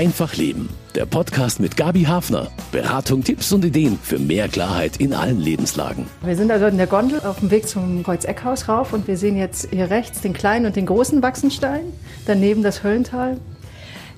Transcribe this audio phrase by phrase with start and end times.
[0.00, 0.70] Einfach Leben.
[0.94, 2.50] Der Podcast mit Gabi Hafner.
[2.72, 6.06] Beratung, Tipps und Ideen für mehr Klarheit in allen Lebenslagen.
[6.22, 9.36] Wir sind also in der Gondel auf dem Weg zum Kreuzeckhaus rauf und wir sehen
[9.36, 11.82] jetzt hier rechts den kleinen und den großen Wachsenstein,
[12.24, 13.36] daneben das Höllental.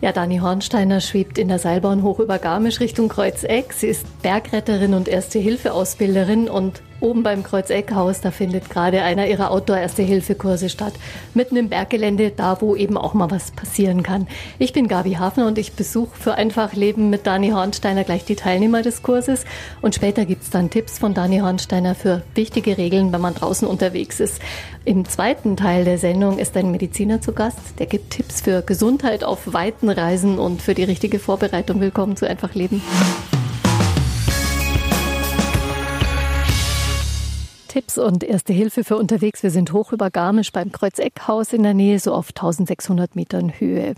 [0.01, 3.73] Ja, Dani Hornsteiner schwebt in der Seilbahn hoch über Garmisch Richtung Kreuzeck.
[3.73, 10.69] Sie ist Bergretterin und Erste-Hilfe-Ausbilderin und Oben beim Kreuzeckhaus, da findet gerade einer ihrer Outdoor-Erste-Hilfe-Kurse
[10.69, 10.93] statt.
[11.35, 14.29] Mitten im Berggelände, da wo eben auch mal was passieren kann.
[14.61, 18.37] Ich bin Gabi Hafner und ich besuche für Einfach Leben mit Dani Hornsteiner gleich die
[18.37, 19.45] Teilnehmer des Kurses.
[19.81, 24.21] Und später gibt's dann Tipps von Dani Hornsteiner für wichtige Regeln, wenn man draußen unterwegs
[24.21, 24.41] ist.
[24.85, 27.81] Im zweiten Teil der Sendung ist ein Mediziner zu Gast.
[27.81, 31.81] Der gibt Tipps für Gesundheit auf weiten Reisen und für die richtige Vorbereitung.
[31.81, 32.81] Willkommen zu Einfach Leben.
[37.73, 39.43] Tipps und Erste Hilfe für unterwegs.
[39.43, 43.95] Wir sind hoch über Garmisch beim Kreuzeckhaus in der Nähe, so auf 1600 Metern Höhe.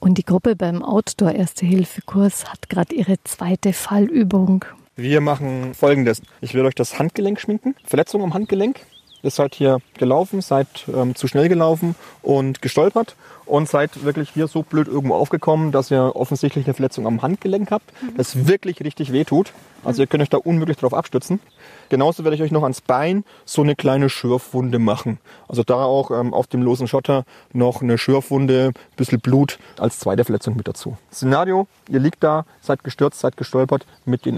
[0.00, 4.64] Und die Gruppe beim Outdoor-Erste-Hilfe-Kurs hat gerade ihre zweite Fallübung.
[4.96, 6.22] Wir machen folgendes.
[6.40, 7.74] Ich will euch das Handgelenk schminken.
[7.84, 8.80] Verletzung am Handgelenk.
[9.22, 13.16] Ihr seid hier gelaufen, seid ähm, zu schnell gelaufen und gestolpert
[13.48, 17.70] und seid wirklich hier so blöd irgendwo aufgekommen, dass ihr offensichtlich eine Verletzung am Handgelenk
[17.70, 19.52] habt, das wirklich richtig weh tut.
[19.84, 21.40] Also ihr könnt euch da unmöglich drauf abstützen.
[21.88, 25.18] Genauso werde ich euch noch ans Bein so eine kleine Schürfwunde machen.
[25.46, 29.98] Also da auch ähm, auf dem losen Schotter noch eine Schürfwunde, ein bisschen Blut als
[29.98, 30.96] zweite Verletzung mit dazu.
[31.12, 34.36] Szenario, ihr liegt da, seid gestürzt, seid gestolpert mit den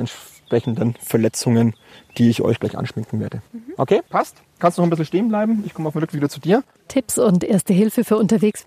[0.50, 1.74] entsprechenden Verletzungen,
[2.18, 3.40] die ich euch gleich anschminken werde.
[3.76, 4.36] Okay, passt?
[4.58, 5.62] Kannst du noch ein bisschen stehen bleiben?
[5.64, 6.64] Ich komme auf dem Rück wieder zu dir.
[6.88, 8.66] Tipps und Erste Hilfe für unterwegs.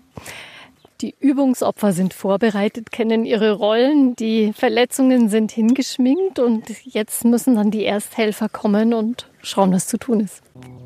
[1.00, 7.70] Die Übungsopfer sind vorbereitet, kennen ihre Rollen, die Verletzungen sind hingeschminkt und jetzt müssen dann
[7.70, 10.40] die Ersthelfer kommen und schauen, was zu tun ist.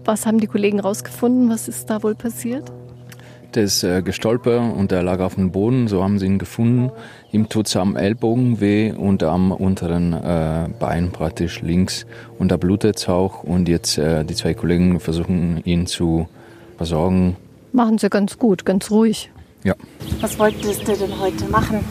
[0.05, 1.51] Was haben die Kollegen rausgefunden?
[1.51, 2.73] Was ist da wohl passiert?
[3.55, 6.91] Der ist äh, gestolpert und er lag auf dem Boden, so haben sie ihn gefunden.
[7.31, 12.07] Ihm tut es am Ellbogen weh und am unteren äh, Bein praktisch links.
[12.39, 16.27] Und da blutet es auch und jetzt äh, die zwei Kollegen versuchen ihn zu
[16.78, 17.37] versorgen.
[17.72, 19.31] Machen sie ganz gut, ganz ruhig.
[19.62, 19.75] Ja.
[20.21, 21.84] Was wolltest du denn heute machen?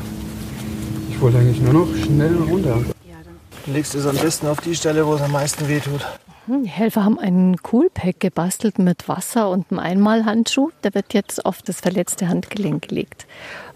[1.11, 2.79] Ich wollte eigentlich nur noch schnell runter.
[3.65, 6.01] Du legst es am besten auf die Stelle, wo es am meisten wehtut.
[6.47, 10.71] Hm, Die Helfer haben einen Coolpack gebastelt mit Wasser und einem Einmalhandschuh.
[10.83, 13.27] Der wird jetzt auf das verletzte Handgelenk gelegt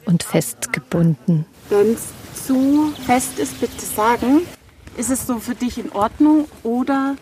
[0.05, 1.45] und festgebunden.
[1.69, 2.09] Wenn es
[2.45, 4.41] zu fest ist, bitte sagen.
[4.97, 7.15] Ist es so für dich in Ordnung oder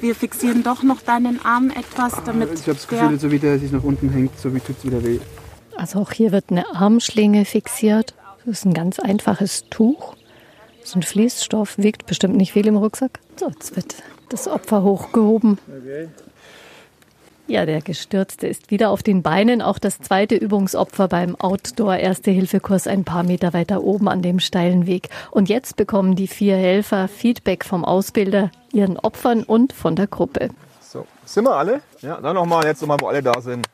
[0.00, 3.58] wir fixieren doch noch deinen Arm etwas, damit Ich habe das Gefühl, so wie der
[3.58, 5.20] sich nach unten hängt, so wie tut es wieder weh.
[5.76, 8.14] Also auch hier wird eine Armschlinge fixiert.
[8.44, 10.16] Das ist ein ganz einfaches Tuch.
[10.80, 13.20] Das ist ein Fließstoff, wiegt bestimmt nicht viel im Rucksack.
[13.38, 13.94] So, jetzt wird
[14.28, 15.58] das Opfer hochgehoben.
[17.48, 19.62] Ja, der Gestürzte ist wieder auf den Beinen.
[19.62, 25.08] Auch das zweite Übungsopfer beim Outdoor-Erste-Hilfe-Kurs ein paar Meter weiter oben an dem steilen Weg.
[25.32, 30.50] Und jetzt bekommen die vier Helfer Feedback vom Ausbilder, ihren Opfern und von der Gruppe.
[30.80, 31.82] So, sind wir alle?
[32.00, 33.66] Ja, dann nochmal, jetzt nochmal, wo alle da sind.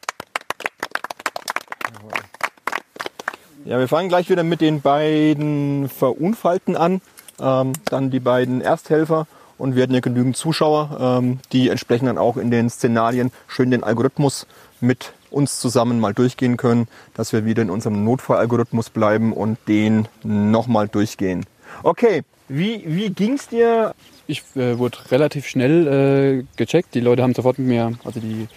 [3.66, 7.02] Ja, wir fangen gleich wieder mit den beiden Verunfallten an.
[7.38, 9.26] Ähm, dann die beiden Ersthelfer
[9.58, 13.70] und wir hatten ja genügend Zuschauer, ähm, die entsprechend dann auch in den Szenarien schön
[13.70, 14.46] den Algorithmus
[14.80, 20.08] mit uns zusammen mal durchgehen können, dass wir wieder in unserem Notfallalgorithmus bleiben und den
[20.22, 21.44] nochmal durchgehen.
[21.82, 23.94] Okay, wie, wie ging's dir?
[24.26, 26.94] Ich äh, wurde relativ schnell äh, gecheckt.
[26.94, 28.48] Die Leute haben sofort mit mir, also die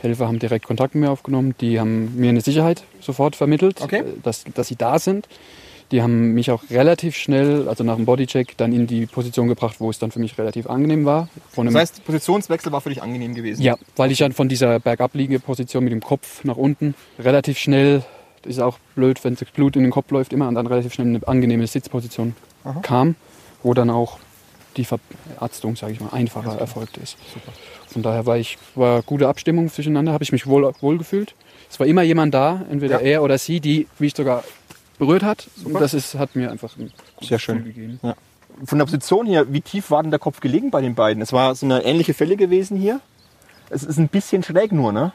[0.00, 1.54] Helfer haben direkt Kontakt mit mir aufgenommen.
[1.60, 4.00] Die haben mir eine Sicherheit sofort vermittelt, Okay.
[4.00, 5.28] äh, dass, dass sie da sind.
[5.90, 9.76] Die haben mich auch relativ schnell, also nach dem Bodycheck, dann in die Position gebracht,
[9.80, 11.28] wo es dann für mich relativ angenehm war.
[11.56, 13.60] Das heißt, Positionswechsel war für dich angenehm gewesen.
[13.62, 18.04] ja, weil ich dann von dieser bergabliegenden Position mit dem Kopf nach unten relativ schnell,
[18.42, 20.94] das ist auch blöd, wenn das Blut in den Kopf läuft immer, und dann relativ
[20.94, 22.36] schnell in eine angenehme Sitzposition
[22.82, 23.16] kam,
[23.64, 24.18] wo dann auch
[24.76, 27.16] die Verarztung, sage ich mal, einfacher erfolgt ist.
[27.88, 31.34] Von daher war ich war gute Abstimmung zwischeneinander, habe ich mich wohl, wohl gefühlt.
[31.68, 33.14] Es war immer jemand da, entweder Ja.
[33.14, 34.44] er oder sie, die mich sogar
[35.00, 35.48] berührt hat.
[35.64, 37.58] Und das ist, hat mir einfach ein Sehr schön.
[37.58, 38.00] Gefühl gegeben.
[38.02, 38.14] Ja.
[38.64, 41.22] Von der Position her, wie tief war denn der Kopf gelegen bei den beiden?
[41.22, 43.00] Es war so eine ähnliche Fälle gewesen hier.
[43.70, 45.12] Es ist ein bisschen schräg nur, ne?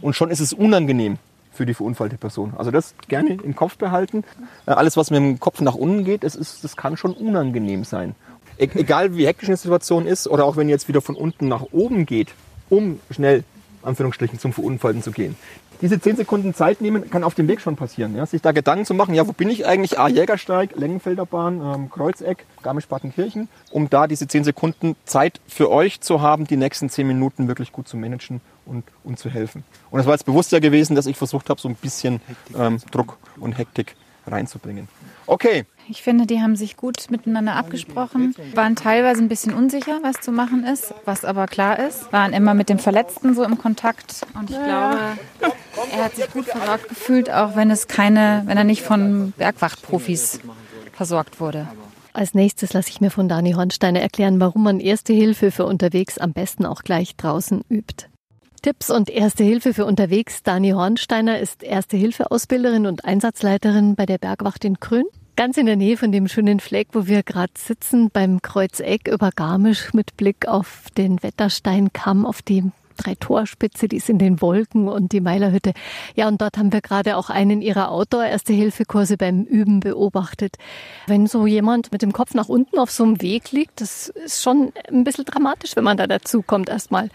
[0.00, 1.18] Und schon ist es unangenehm
[1.52, 2.54] für die verunfallte Person.
[2.56, 4.24] Also das gerne im Kopf behalten.
[4.66, 7.84] Äh, Alles, was mit dem Kopf nach unten geht, das, ist, das kann schon unangenehm
[7.84, 8.14] sein.
[8.58, 11.48] E egal wie hektisch eine Situation ist oder auch wenn ihr jetzt wieder von unten
[11.48, 12.28] nach oben geht,
[12.70, 13.44] um schnell,
[13.82, 15.36] Anführungsstrichen, zum Verunfallten zu gehen.
[15.82, 18.16] Diese 10 Sekunden Zeit nehmen kann auf dem Weg schon passieren.
[18.16, 18.24] Ja?
[18.24, 19.98] Sich da Gedanken zu machen, ja, wo bin ich eigentlich?
[19.98, 26.00] A, Jägersteig, Längenfelder Bahn, ähm, Kreuzeck, Garmisch-Partenkirchen, um da diese 10 Sekunden Zeit für euch
[26.00, 29.64] zu haben, die nächsten 10 Minuten wirklich gut zu managen und, und zu helfen.
[29.90, 32.20] Und es war jetzt bewusst ja gewesen, dass ich versucht habe, so ein bisschen
[32.56, 33.96] ähm, Druck und Hektik
[34.26, 34.88] reinzubringen.
[35.26, 35.64] Okay.
[35.88, 40.32] Ich finde, die haben sich gut miteinander abgesprochen, waren teilweise ein bisschen unsicher, was zu
[40.32, 44.50] machen ist, was aber klar ist, waren immer mit dem Verletzten so im Kontakt und
[44.50, 44.98] ich glaube,
[45.92, 50.40] er hat sich gut versorgt gefühlt, auch wenn es keine, wenn er nicht von Bergwachtprofis
[50.92, 51.66] versorgt wurde.
[52.14, 56.18] Als nächstes lasse ich mir von Dani Hornsteiner erklären, warum man Erste Hilfe für unterwegs
[56.18, 58.06] am besten auch gleich draußen übt.
[58.60, 60.42] Tipps und Erste Hilfe für unterwegs.
[60.42, 65.06] Dani Hornsteiner ist Erste Hilfe Ausbilderin und Einsatzleiterin bei der Bergwacht in Krön.
[65.34, 69.30] Ganz in der Nähe von dem schönen Fleck, wo wir gerade sitzen, beim Kreuzeck über
[69.34, 75.12] Garmisch mit Blick auf den Wettersteinkamm, auf dem Drei-Torspitze, die ist in den Wolken und
[75.12, 75.72] die Meilerhütte.
[76.14, 80.56] Ja, und dort haben wir gerade auch einen ihrer Outdoor-Erste-Hilfe-Kurse beim Üben beobachtet.
[81.06, 84.42] Wenn so jemand mit dem Kopf nach unten auf so einem Weg liegt, das ist
[84.42, 87.08] schon ein bisschen dramatisch, wenn man da dazu kommt erstmal.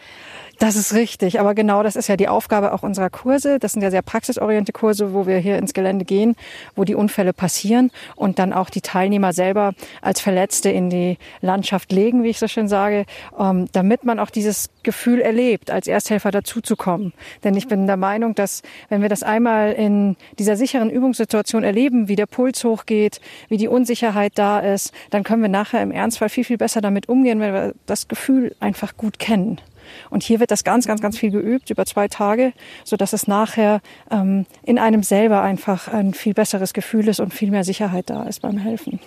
[0.60, 3.60] Das ist richtig, aber genau das ist ja die Aufgabe auch unserer Kurse.
[3.60, 6.36] Das sind ja sehr praxisorientierte Kurse, wo wir hier ins Gelände gehen,
[6.76, 11.92] wo die Unfälle passieren und dann auch die Teilnehmer selber als Verletzte in die Landschaft
[11.92, 13.06] legen, wie ich so schön sage,
[13.40, 17.14] ähm, damit man auch dieses Gefühl erlebt, als Ersthelfer dazuzukommen.
[17.44, 22.08] Denn ich bin der Meinung, dass wenn wir das einmal in dieser sicheren Übungssituation erleben,
[22.08, 26.30] wie der Puls hochgeht, wie die Unsicherheit da ist, dann können wir nachher im Ernstfall
[26.30, 29.62] viel, viel besser damit umgehen, wenn wir das Gefühl einfach gut kennen.
[30.10, 32.54] Und hier wird das ganz, ganz, ganz viel geübt über zwei Tage,
[32.84, 33.82] so dass es nachher
[34.12, 38.24] ähm, in einem selber einfach ein viel besseres Gefühl ist und viel mehr Sicherheit da
[38.24, 39.00] ist beim Helfen.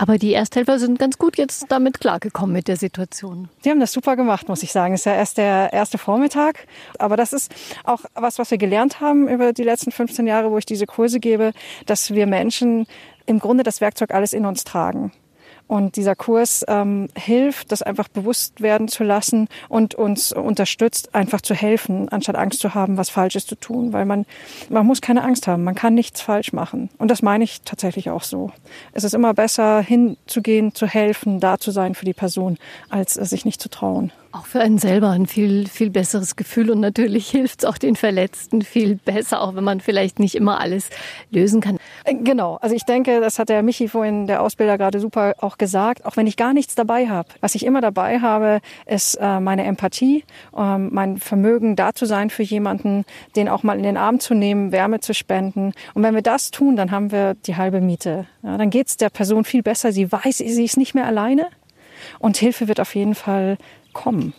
[0.00, 3.50] Aber die Ersthelfer sind ganz gut jetzt damit klargekommen mit der Situation.
[3.66, 4.94] Die haben das super gemacht, muss ich sagen.
[4.94, 6.66] Es ist ja erst der erste Vormittag.
[6.98, 7.54] Aber das ist
[7.84, 11.20] auch was, was wir gelernt haben über die letzten 15 Jahre, wo ich diese Kurse
[11.20, 11.52] gebe,
[11.84, 12.86] dass wir Menschen
[13.26, 15.12] im Grunde das Werkzeug alles in uns tragen.
[15.70, 21.40] Und dieser Kurs ähm, hilft, das einfach bewusst werden zu lassen und uns unterstützt, einfach
[21.42, 23.92] zu helfen, anstatt Angst zu haben, was Falsches zu tun.
[23.92, 24.26] Weil man,
[24.68, 26.90] man muss keine Angst haben, man kann nichts falsch machen.
[26.98, 28.50] Und das meine ich tatsächlich auch so.
[28.94, 32.58] Es ist immer besser, hinzugehen, zu helfen, da zu sein für die Person,
[32.88, 34.10] als sich nicht zu trauen.
[34.32, 37.96] Auch für einen selber ein viel, viel besseres Gefühl und natürlich hilft es auch den
[37.96, 40.90] Verletzten viel besser, auch wenn man vielleicht nicht immer alles
[41.30, 41.78] lösen kann.
[42.04, 45.58] Äh, genau, also ich denke, das hat der Michi vorhin, der Ausbilder, gerade super auch
[45.58, 47.28] gesagt, auch wenn ich gar nichts dabei habe.
[47.40, 50.24] Was ich immer dabei habe, ist äh, meine Empathie,
[50.56, 53.04] ähm, mein Vermögen, da zu sein für jemanden,
[53.34, 55.72] den auch mal in den Arm zu nehmen, Wärme zu spenden.
[55.94, 58.26] Und wenn wir das tun, dann haben wir die halbe Miete.
[58.44, 59.90] Ja, dann geht es der Person viel besser.
[59.90, 61.48] Sie weiß, sie ist nicht mehr alleine.
[62.18, 63.58] Und Hilfe wird auf jeden Fall
[63.92, 64.32] kommen.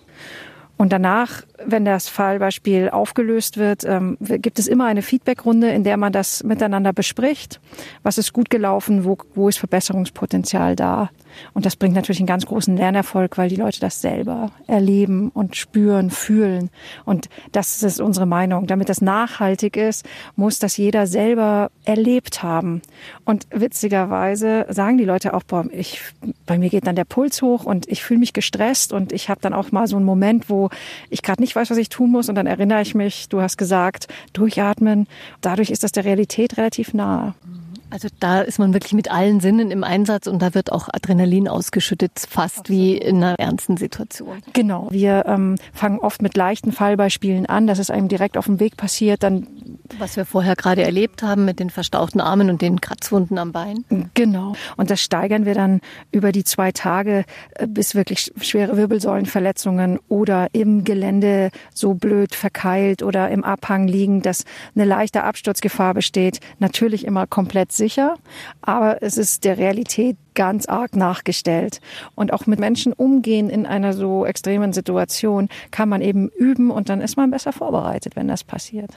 [0.82, 5.96] Und danach, wenn das Fallbeispiel aufgelöst wird, ähm, gibt es immer eine Feedbackrunde, in der
[5.96, 7.60] man das miteinander bespricht.
[8.02, 9.06] Was ist gut gelaufen?
[9.06, 11.12] Wo, wo ist Verbesserungspotenzial da?
[11.54, 15.56] Und das bringt natürlich einen ganz großen Lernerfolg, weil die Leute das selber erleben und
[15.56, 16.70] spüren, fühlen.
[17.06, 18.68] Und das ist unsere Meinung.
[18.68, 20.06] Damit das nachhaltig ist,
[20.36, 22.82] muss das jeder selber erlebt haben.
[23.26, 26.02] Und witzigerweise sagen die Leute auch, boah, ich,
[26.46, 29.42] bei mir geht dann der Puls hoch und ich fühle mich gestresst und ich habe
[29.42, 30.70] dann auch mal so einen Moment, wo
[31.10, 33.58] ich gerade nicht weiß, was ich tun muss und dann erinnere ich mich, du hast
[33.58, 35.08] gesagt, durchatmen.
[35.42, 37.34] Dadurch ist das der Realität relativ nahe.
[37.92, 41.48] Also da ist man wirklich mit allen Sinnen im Einsatz und da wird auch Adrenalin
[41.48, 44.42] ausgeschüttet, fast wie in einer ernsten Situation.
[44.54, 44.88] Genau.
[44.92, 48.78] Wir ähm, fangen oft mit leichten Fallbeispielen an, dass es einem direkt auf dem Weg
[48.78, 49.24] passiert.
[49.24, 49.48] Dann
[50.00, 53.86] was wir vorher gerade erlebt haben mit den verstauchten Armen und den Kratzwunden am Bein.
[54.14, 54.54] Genau.
[54.78, 57.26] Und das steigern wir dann über die zwei Tage
[57.56, 64.22] äh, bis wirklich schwere Wirbelsäulenverletzungen oder im Gelände so blöd verkeilt oder im Abhang liegen,
[64.22, 66.40] dass eine leichte Absturzgefahr besteht.
[66.60, 68.16] Natürlich immer komplett sicher,
[68.62, 71.82] aber es ist der Realität ganz arg nachgestellt.
[72.16, 76.90] Und auch mit Menschen umgehen in einer so extremen Situation kann man eben üben und
[76.90, 78.92] dann ist man besser vorbereitet, wenn das passiert.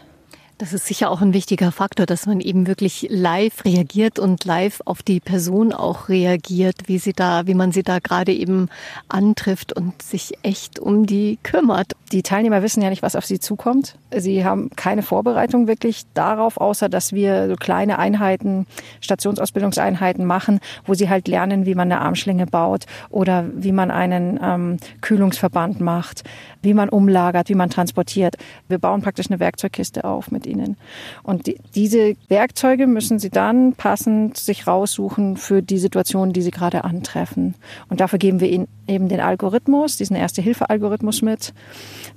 [0.56, 4.82] Das ist sicher auch ein wichtiger Faktor, dass man eben wirklich live reagiert und live
[4.84, 8.68] auf die Person auch reagiert, wie sie da, wie man sie da gerade eben
[9.08, 11.94] antrifft und sich echt um die kümmert.
[12.12, 13.96] Die Teilnehmer wissen ja nicht, was auf sie zukommt.
[14.16, 18.68] Sie haben keine Vorbereitung wirklich darauf, außer dass wir so kleine Einheiten,
[19.00, 24.38] Stationsausbildungseinheiten machen, wo sie halt lernen, wie man eine Armschlinge baut oder wie man einen
[24.40, 26.23] ähm, Kühlungsverband macht,
[26.62, 28.37] wie man umlagert, wie man transportiert.
[28.68, 30.76] Wir bauen praktisch eine Werkzeugkiste auf mit ihnen.
[31.22, 36.50] Und die, diese Werkzeuge müssen sie dann passend sich raussuchen für die Situation, die sie
[36.50, 37.54] gerade antreffen.
[37.88, 41.54] Und dafür geben wir ihnen eben den Algorithmus, diesen Erste-Hilfe-Algorithmus mit,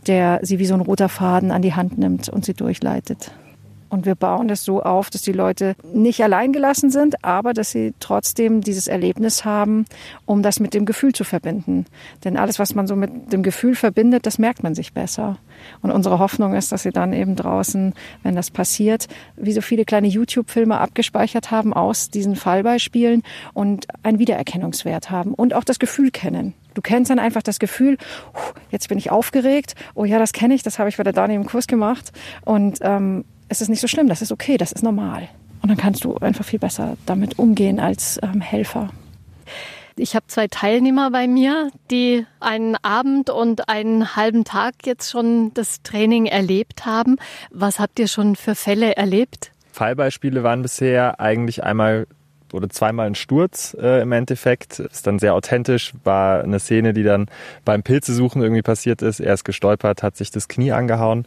[0.07, 3.31] der sie wie so ein roter Faden an die Hand nimmt und sie durchleitet.
[3.89, 7.71] Und wir bauen das so auf, dass die Leute nicht allein gelassen sind, aber dass
[7.71, 9.85] sie trotzdem dieses Erlebnis haben,
[10.25, 11.85] um das mit dem Gefühl zu verbinden.
[12.23, 15.37] Denn alles, was man so mit dem Gefühl verbindet, das merkt man sich besser.
[15.81, 19.85] Und unsere Hoffnung ist, dass sie dann eben draußen, wenn das passiert, wie so viele
[19.85, 26.11] kleine YouTube-Filme abgespeichert haben aus diesen Fallbeispielen und einen Wiedererkennungswert haben und auch das Gefühl
[26.11, 26.53] kennen.
[26.73, 27.97] Du kennst dann einfach das Gefühl,
[28.69, 29.73] jetzt bin ich aufgeregt.
[29.95, 32.11] Oh ja, das kenne ich, das habe ich bei der Dani im Kurs gemacht.
[32.45, 35.29] Und ähm, es ist nicht so schlimm, das ist okay, das ist normal.
[35.61, 38.89] Und dann kannst du einfach viel besser damit umgehen als ähm, Helfer.
[39.99, 45.53] Ich habe zwei Teilnehmer bei mir, die einen Abend und einen halben Tag jetzt schon
[45.55, 47.17] das Training erlebt haben.
[47.49, 49.51] Was habt ihr schon für Fälle erlebt?
[49.71, 52.07] Fallbeispiele waren bisher eigentlich einmal
[52.53, 54.79] oder zweimal ein Sturz äh, im Endeffekt.
[54.79, 57.27] Ist dann sehr authentisch, war eine Szene, die dann
[57.65, 59.19] beim Pilzesuchen irgendwie passiert ist.
[59.19, 61.25] Er ist gestolpert, hat sich das Knie angehauen.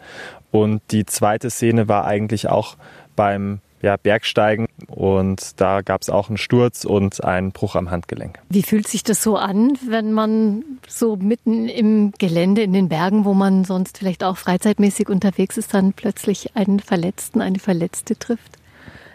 [0.51, 2.77] Und die zweite Szene war eigentlich auch
[3.17, 8.39] beim ja, Bergsteigen und da gab es auch einen Sturz und einen Bruch am Handgelenk.
[8.49, 13.25] Wie fühlt sich das so an, wenn man so mitten im Gelände in den Bergen,
[13.25, 18.59] wo man sonst vielleicht auch freizeitmäßig unterwegs ist, dann plötzlich einen Verletzten, eine Verletzte trifft?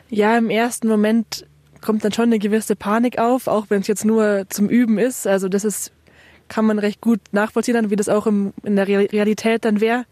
[0.10, 1.46] Ja, im ersten Moment
[1.86, 5.28] kommt dann schon eine gewisse Panik auf, auch wenn es jetzt nur zum Üben ist.
[5.28, 5.92] Also das ist,
[6.48, 10.06] kann man recht gut nachvollziehen, wie das auch im, in der Realität dann wäre.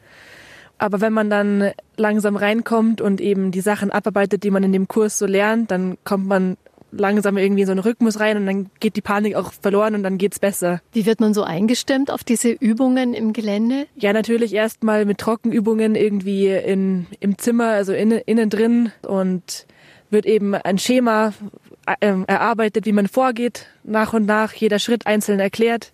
[0.77, 4.87] Aber wenn man dann langsam reinkommt und eben die Sachen abarbeitet, die man in dem
[4.87, 6.57] Kurs so lernt, dann kommt man
[6.91, 10.03] langsam irgendwie in so einen Rhythmus rein und dann geht die Panik auch verloren und
[10.03, 10.81] dann geht's besser.
[10.91, 13.87] Wie wird man so eingestimmt auf diese Übungen im Gelände?
[13.95, 19.65] Ja, natürlich erstmal mit Trockenübungen irgendwie in, im Zimmer, also innen, innen drin und
[20.09, 21.33] wird eben ein Schema
[21.85, 25.91] erarbeitet, wie man vorgeht, nach und nach, jeder Schritt einzeln erklärt.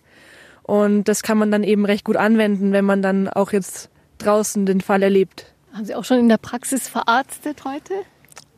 [0.62, 4.66] Und das kann man dann eben recht gut anwenden, wenn man dann auch jetzt draußen
[4.66, 5.52] den Fall erlebt.
[5.72, 7.94] Haben Sie auch schon in der Praxis verarztet heute?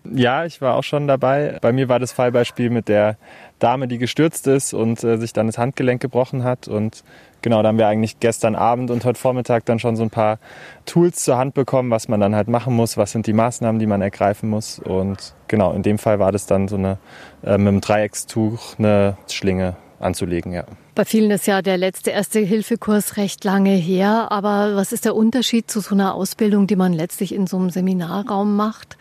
[0.04, 1.58] Ja, ich war auch schon dabei.
[1.60, 3.16] Bei mir war das Fallbeispiel mit der
[3.58, 6.66] Dame, die gestürzt ist und äh, sich dann das Handgelenk gebrochen hat.
[6.68, 7.04] Und
[7.42, 10.38] genau, da haben wir eigentlich gestern Abend und heute Vormittag dann schon so ein paar
[10.87, 13.87] Tools zur Hand bekommen, was man dann halt machen muss, was sind die Maßnahmen, die
[13.87, 14.78] man ergreifen muss.
[14.78, 16.99] Und genau, in dem Fall war das dann so eine
[17.44, 20.64] äh, mit einem Dreieckstuch eine Schlinge anzulegen, ja.
[20.94, 24.30] Bei vielen ist ja der letzte Erste-Hilfe-Kurs recht lange her.
[24.30, 27.70] Aber was ist der Unterschied zu so einer Ausbildung, die man letztlich in so einem
[27.70, 28.99] Seminarraum macht?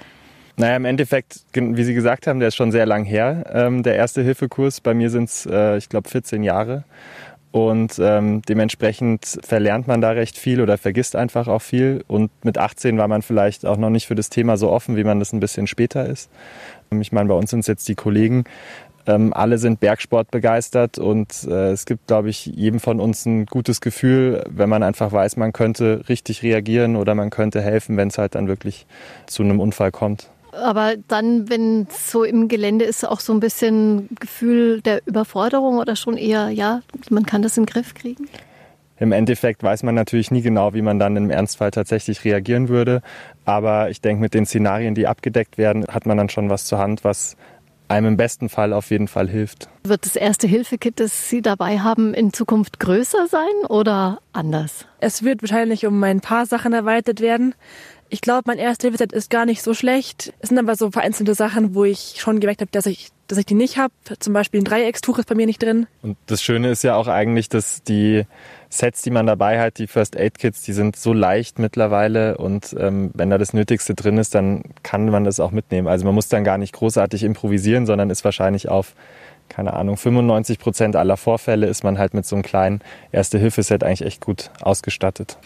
[0.56, 3.46] Naja, im Endeffekt, wie Sie gesagt haben, der ist schon sehr lang her.
[3.52, 6.84] Ähm, der Erste-Hilfe-Kurs, bei mir sind es, äh, ich glaube, 14 Jahre.
[7.52, 12.04] Und ähm, dementsprechend verlernt man da recht viel oder vergisst einfach auch viel.
[12.08, 15.04] Und mit 18 war man vielleicht auch noch nicht für das Thema so offen, wie
[15.04, 16.30] man das ein bisschen später ist.
[16.98, 18.46] Ich meine, bei uns sind es jetzt die Kollegen,
[19.08, 23.46] ähm, alle sind Bergsport begeistert und äh, es gibt, glaube ich, jedem von uns ein
[23.46, 28.10] gutes Gefühl, wenn man einfach weiß, man könnte richtig reagieren oder man könnte helfen, wenn
[28.10, 28.86] es halt dann wirklich
[29.26, 30.30] zu einem Unfall kommt.
[30.52, 35.78] Aber dann, wenn es so im Gelände ist, auch so ein bisschen Gefühl der Überforderung
[35.78, 38.28] oder schon eher, ja, man kann das in den Griff kriegen?
[39.02, 43.02] Im Endeffekt weiß man natürlich nie genau, wie man dann im Ernstfall tatsächlich reagieren würde.
[43.46, 46.78] Aber ich denke, mit den Szenarien, die abgedeckt werden, hat man dann schon was zur
[46.78, 47.36] Hand, was
[47.88, 49.70] einem im besten Fall auf jeden Fall hilft.
[49.84, 54.86] Wird das erste Hilfekit, das Sie dabei haben, in Zukunft größer sein oder anders?
[55.00, 57.54] Es wird wahrscheinlich um ein paar Sachen erweitert werden.
[58.14, 60.34] Ich glaube, mein erste Hilfeset ist gar nicht so schlecht.
[60.42, 63.46] Es sind aber so vereinzelte Sachen, wo ich schon gemerkt habe, dass ich, dass ich
[63.46, 63.94] die nicht habe.
[64.20, 65.88] Zum Beispiel ein Dreieckstuch ist bei mir nicht drin.
[66.02, 68.26] Und das Schöne ist ja auch eigentlich, dass die
[68.68, 72.76] Sets, die man dabei hat, die First Aid Kits, die sind so leicht mittlerweile und
[72.78, 75.88] ähm, wenn da das Nötigste drin ist, dann kann man das auch mitnehmen.
[75.88, 78.94] Also man muss dann gar nicht großartig improvisieren, sondern ist wahrscheinlich auf
[79.48, 82.80] keine Ahnung, 95 Prozent aller Vorfälle ist man halt mit so einem kleinen
[83.12, 85.38] Erste-Hilfe-Set eigentlich echt gut ausgestattet.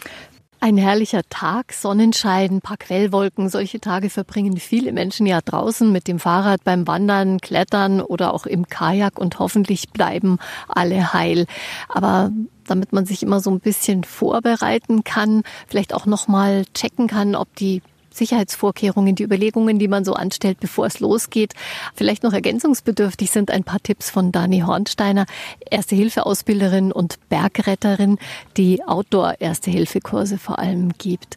[0.58, 3.50] Ein herrlicher Tag, Sonnenschein, paar Quellwolken.
[3.50, 8.46] Solche Tage verbringen viele Menschen ja draußen mit dem Fahrrad beim Wandern, Klettern oder auch
[8.46, 11.46] im Kajak und hoffentlich bleiben alle heil.
[11.88, 12.32] Aber
[12.64, 17.34] damit man sich immer so ein bisschen vorbereiten kann, vielleicht auch noch mal checken kann,
[17.34, 17.82] ob die
[18.16, 21.54] Sicherheitsvorkehrungen, die Überlegungen, die man so anstellt, bevor es losgeht.
[21.94, 25.26] Vielleicht noch ergänzungsbedürftig sind ein paar Tipps von Dani Hornsteiner,
[25.70, 28.18] Erste-Hilfe-Ausbilderin und Bergretterin,
[28.56, 31.36] die Outdoor-Erste-Hilfe-Kurse vor allem gibt.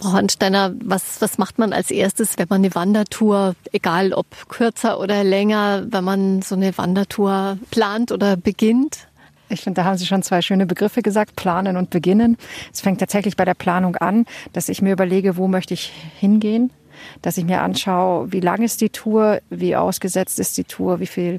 [0.00, 5.00] Frau Hornsteiner, was, was macht man als erstes, wenn man eine Wandertour, egal ob kürzer
[5.00, 9.05] oder länger, wenn man so eine Wandertour plant oder beginnt?
[9.48, 12.36] Ich finde, da haben Sie schon zwei schöne Begriffe gesagt, planen und beginnen.
[12.72, 16.70] Es fängt tatsächlich bei der Planung an, dass ich mir überlege, wo möchte ich hingehen,
[17.22, 21.06] dass ich mir anschaue, wie lang ist die Tour, wie ausgesetzt ist die Tour, wie
[21.06, 21.38] viel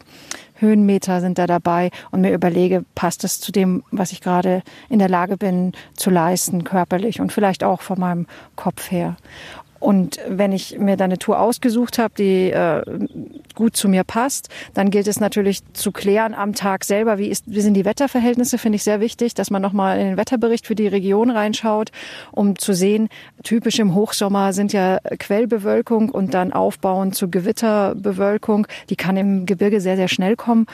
[0.56, 5.00] Höhenmeter sind da dabei und mir überlege, passt es zu dem, was ich gerade in
[5.00, 9.18] der Lage bin zu leisten, körperlich und vielleicht auch von meinem Kopf her.
[9.80, 12.82] Und wenn ich mir dann eine Tour ausgesucht habe, die äh,
[13.56, 17.46] gut zu mir passt, dann gilt es natürlich zu klären am Tag selber, wie, ist,
[17.48, 20.76] wie sind die Wetterverhältnisse, finde ich sehr wichtig, dass man nochmal in den Wetterbericht für
[20.76, 21.92] die Region reinschaut,
[22.32, 23.10] um zu sehen,
[23.44, 28.68] typisch im Hochsommer sind ja Quellbewölkung und dann aufbauen zu Gewitterbewölkung.
[28.90, 30.68] Die kann im Gebirge sehr, sehr schnell kommen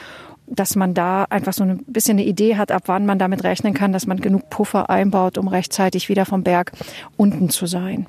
[0.46, 3.74] dass man da einfach so ein bisschen eine Idee hat, ab wann man damit rechnen
[3.74, 6.72] kann, dass man genug Puffer einbaut, um rechtzeitig wieder vom Berg
[7.16, 8.06] unten zu sein.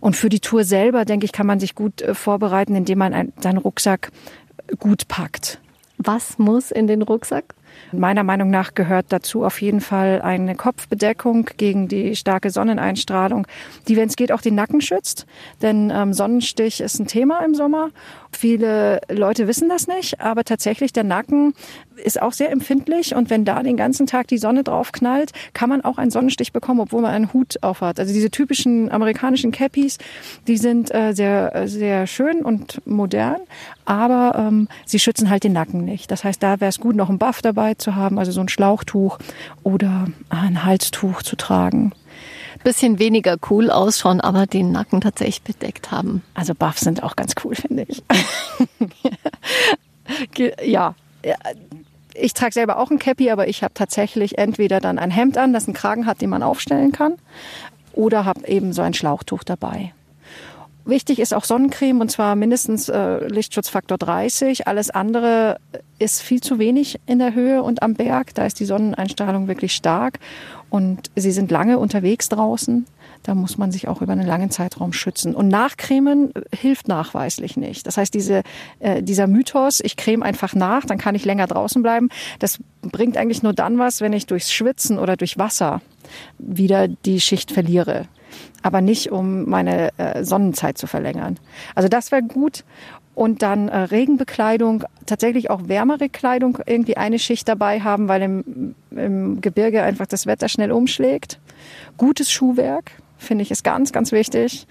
[0.00, 3.14] Und für die Tour selber, denke ich, kann man sich gut äh, vorbereiten, indem man
[3.14, 4.10] einen, seinen Rucksack
[4.78, 5.60] gut packt.
[5.98, 7.54] Was muss in den Rucksack?
[7.92, 13.46] Meiner Meinung nach gehört dazu auf jeden Fall eine Kopfbedeckung gegen die starke Sonneneinstrahlung,
[13.88, 15.26] die, wenn es geht, auch den Nacken schützt.
[15.62, 17.90] Denn ähm, Sonnenstich ist ein Thema im Sommer.
[18.32, 21.54] Viele Leute wissen das nicht, aber tatsächlich der Nacken
[21.96, 25.68] ist auch sehr empfindlich und wenn da den ganzen Tag die Sonne drauf knallt, kann
[25.68, 27.98] man auch einen Sonnenstich bekommen, obwohl man einen Hut auf hat.
[27.98, 29.98] Also diese typischen amerikanischen Cappies,
[30.46, 33.40] die sind äh, sehr, sehr schön und modern,
[33.84, 36.10] aber ähm, sie schützen halt den Nacken nicht.
[36.10, 38.48] Das heißt, da wäre es gut, noch einen Buff dabei zu haben, also so ein
[38.48, 39.18] Schlauchtuch
[39.62, 41.92] oder ein Halstuch zu tragen
[42.62, 46.22] bisschen weniger cool ausschauen, aber den Nacken tatsächlich bedeckt haben.
[46.34, 48.02] Also Buffs sind auch ganz cool, finde ich.
[50.64, 50.94] ja.
[52.14, 55.52] Ich trage selber auch ein Cappy, aber ich habe tatsächlich entweder dann ein Hemd an,
[55.52, 57.14] das einen Kragen hat, den man aufstellen kann,
[57.92, 59.92] oder habe eben so ein Schlauchtuch dabei.
[60.84, 64.66] Wichtig ist auch Sonnencreme und zwar mindestens äh, Lichtschutzfaktor 30.
[64.66, 65.58] Alles andere
[65.98, 68.34] ist viel zu wenig in der Höhe und am Berg.
[68.34, 70.18] Da ist die Sonneneinstrahlung wirklich stark
[70.70, 72.86] und sie sind lange unterwegs draußen.
[73.22, 75.34] Da muss man sich auch über einen langen Zeitraum schützen.
[75.34, 77.86] Und Nachcremen hilft nachweislich nicht.
[77.86, 78.42] Das heißt, diese,
[78.78, 82.08] äh, dieser Mythos, ich creme einfach nach, dann kann ich länger draußen bleiben,
[82.38, 85.82] das bringt eigentlich nur dann was, wenn ich durchs Schwitzen oder durch Wasser
[86.38, 88.06] wieder die Schicht verliere.
[88.62, 91.38] Aber nicht, um meine äh, Sonnenzeit zu verlängern.
[91.74, 92.64] Also das wäre gut.
[93.14, 98.74] Und dann äh, Regenbekleidung, tatsächlich auch wärmere Kleidung, irgendwie eine Schicht dabei haben, weil im,
[98.90, 101.38] im Gebirge einfach das Wetter schnell umschlägt.
[101.96, 104.66] Gutes Schuhwerk, finde ich, ist ganz, ganz wichtig,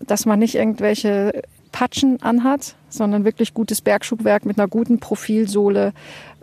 [0.00, 1.42] dass man nicht irgendwelche
[1.74, 5.92] Patschen anhat, sondern wirklich gutes Bergschuhwerk mit einer guten Profilsohle,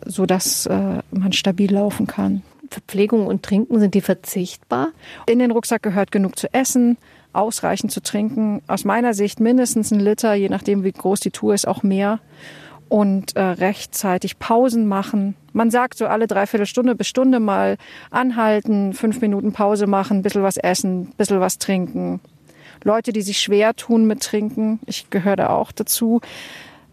[0.06, 2.44] so dass äh, man stabil laufen kann.
[2.72, 4.90] Verpflegung und Trinken, sind die verzichtbar?
[5.28, 6.98] In den Rucksack gehört genug zu essen,
[7.34, 8.62] ausreichend zu trinken.
[8.68, 12.20] Aus meiner Sicht mindestens ein Liter, je nachdem wie groß die Tour ist, auch mehr.
[12.88, 15.36] Und äh, rechtzeitig Pausen machen.
[15.54, 17.78] Man sagt so alle dreiviertel Stunde bis Stunde mal
[18.10, 22.20] anhalten, fünf Minuten Pause machen, ein bisschen was essen, ein bisschen was trinken.
[22.84, 26.22] Leute, die sich schwer tun mit Trinken, ich gehöre da auch dazu.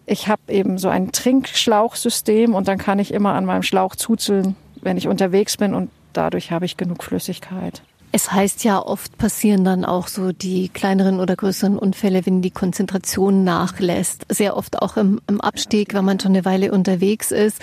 [0.06, 4.56] Ich habe eben so ein Trinkschlauchsystem und dann kann ich immer an meinem Schlauch zuzeln,
[4.82, 7.82] wenn ich unterwegs bin und dadurch habe ich genug Flüssigkeit.
[8.10, 12.50] Es heißt ja, oft passieren dann auch so die kleineren oder größeren Unfälle, wenn die
[12.50, 14.24] Konzentration nachlässt.
[14.30, 17.60] Sehr oft auch im, im Abstieg, wenn man schon eine Weile unterwegs ist,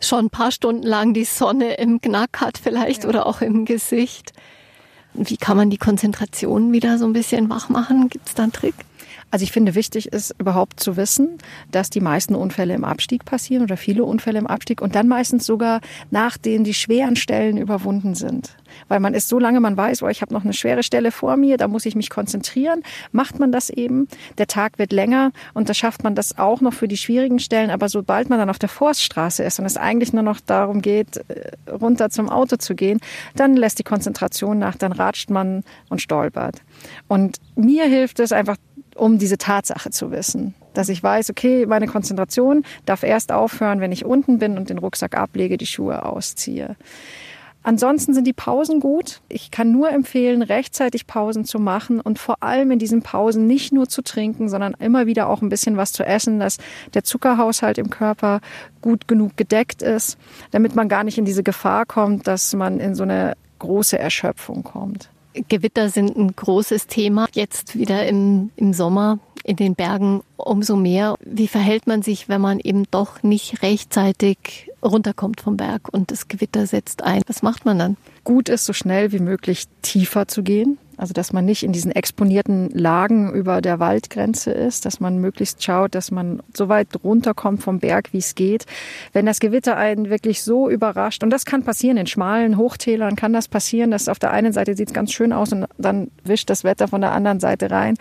[0.00, 3.08] schon ein paar Stunden lang die Sonne im Knack hat vielleicht ja.
[3.08, 4.32] oder auch im Gesicht.
[5.12, 8.08] Wie kann man die Konzentration wieder so ein bisschen wach machen?
[8.08, 8.74] Gibt es da einen Trick?
[9.30, 11.38] Also ich finde, wichtig ist überhaupt zu wissen,
[11.70, 15.46] dass die meisten Unfälle im Abstieg passieren oder viele Unfälle im Abstieg und dann meistens
[15.46, 18.56] sogar nachdem die schweren Stellen überwunden sind.
[18.88, 21.36] Weil man ist so lange, man weiß, oh, ich habe noch eine schwere Stelle vor
[21.36, 24.08] mir, da muss ich mich konzentrieren, macht man das eben.
[24.38, 27.70] Der Tag wird länger und da schafft man das auch noch für die schwierigen Stellen.
[27.70, 31.18] Aber sobald man dann auf der Forststraße ist und es eigentlich nur noch darum geht,
[31.28, 33.00] äh, runter zum Auto zu gehen,
[33.36, 36.62] dann lässt die Konzentration nach, dann ratscht man und stolpert.
[37.08, 38.56] Und mir hilft es einfach
[38.96, 40.54] um diese Tatsache zu wissen.
[40.74, 44.78] Dass ich weiß, okay, meine Konzentration darf erst aufhören, wenn ich unten bin und den
[44.78, 46.76] Rucksack ablege, die Schuhe ausziehe.
[47.62, 49.20] Ansonsten sind die Pausen gut.
[49.28, 53.70] Ich kann nur empfehlen, rechtzeitig Pausen zu machen und vor allem in diesen Pausen nicht
[53.72, 56.56] nur zu trinken, sondern immer wieder auch ein bisschen was zu essen, dass
[56.94, 58.40] der Zuckerhaushalt im Körper
[58.80, 60.16] gut genug gedeckt ist,
[60.52, 64.62] damit man gar nicht in diese Gefahr kommt, dass man in so eine große Erschöpfung
[64.62, 65.10] kommt.
[65.48, 67.28] Gewitter sind ein großes Thema.
[67.32, 71.16] Jetzt wieder im, im Sommer in den Bergen umso mehr.
[71.20, 76.28] Wie verhält man sich, wenn man eben doch nicht rechtzeitig runterkommt vom Berg und das
[76.28, 77.22] Gewitter setzt ein?
[77.26, 77.96] Was macht man dann?
[78.24, 80.78] Gut ist, so schnell wie möglich tiefer zu gehen.
[81.00, 85.64] Also, dass man nicht in diesen exponierten Lagen über der Waldgrenze ist, dass man möglichst
[85.64, 88.66] schaut, dass man so weit runterkommt vom Berg, wie es geht.
[89.14, 93.32] Wenn das Gewitter einen wirklich so überrascht, und das kann passieren, in schmalen Hochtälern kann
[93.32, 96.50] das passieren, dass auf der einen Seite sieht es ganz schön aus und dann wischt
[96.50, 97.96] das Wetter von der anderen Seite rein.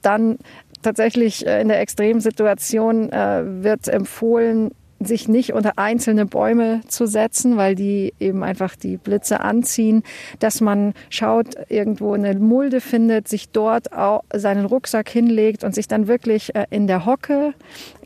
[0.00, 0.38] Dann
[0.80, 4.70] tatsächlich äh, in der Extremsituation äh, wird empfohlen,
[5.00, 10.02] sich nicht unter einzelne Bäume zu setzen, weil die eben einfach die Blitze anziehen,
[10.38, 15.88] dass man schaut, irgendwo eine Mulde findet, sich dort auch seinen Rucksack hinlegt und sich
[15.88, 17.54] dann wirklich äh, in der Hocke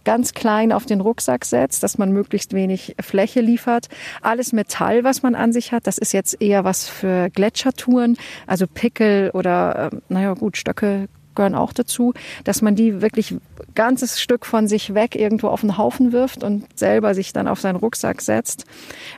[0.04, 3.88] ganz klein auf den Rucksack setzt, dass man möglichst wenig Fläche liefert.
[4.20, 8.66] Alles Metall, was man an sich hat, das ist jetzt eher was für Gletschertouren, also
[8.66, 13.36] Pickel oder, äh, naja gut, Stöcke gehören auch dazu, dass man die wirklich
[13.74, 17.60] ganzes Stück von sich weg irgendwo auf den Haufen wirft und selber sich dann auf
[17.60, 18.64] seinen Rucksack setzt.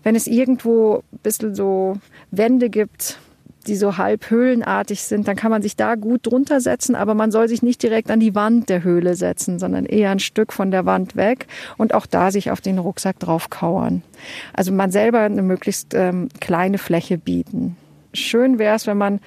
[0.02, 1.98] Wenn es irgendwo ein bisschen so
[2.30, 3.18] Wände gibt,
[3.66, 7.30] die so halb höhlenartig sind, dann kann man sich da gut drunter setzen, aber man
[7.30, 10.70] soll sich nicht direkt an die Wand der Höhle setzen, sondern eher ein Stück von
[10.70, 13.48] der Wand weg und auch da sich auf den Rucksack drauf.
[14.52, 17.76] Also man selber eine möglichst ähm, kleine Fläche bieten.
[18.12, 19.20] Schön wäre es, wenn man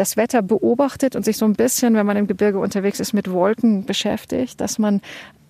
[0.00, 3.30] das Wetter beobachtet und sich so ein bisschen, wenn man im Gebirge unterwegs ist, mit
[3.30, 5.02] Wolken beschäftigt, dass man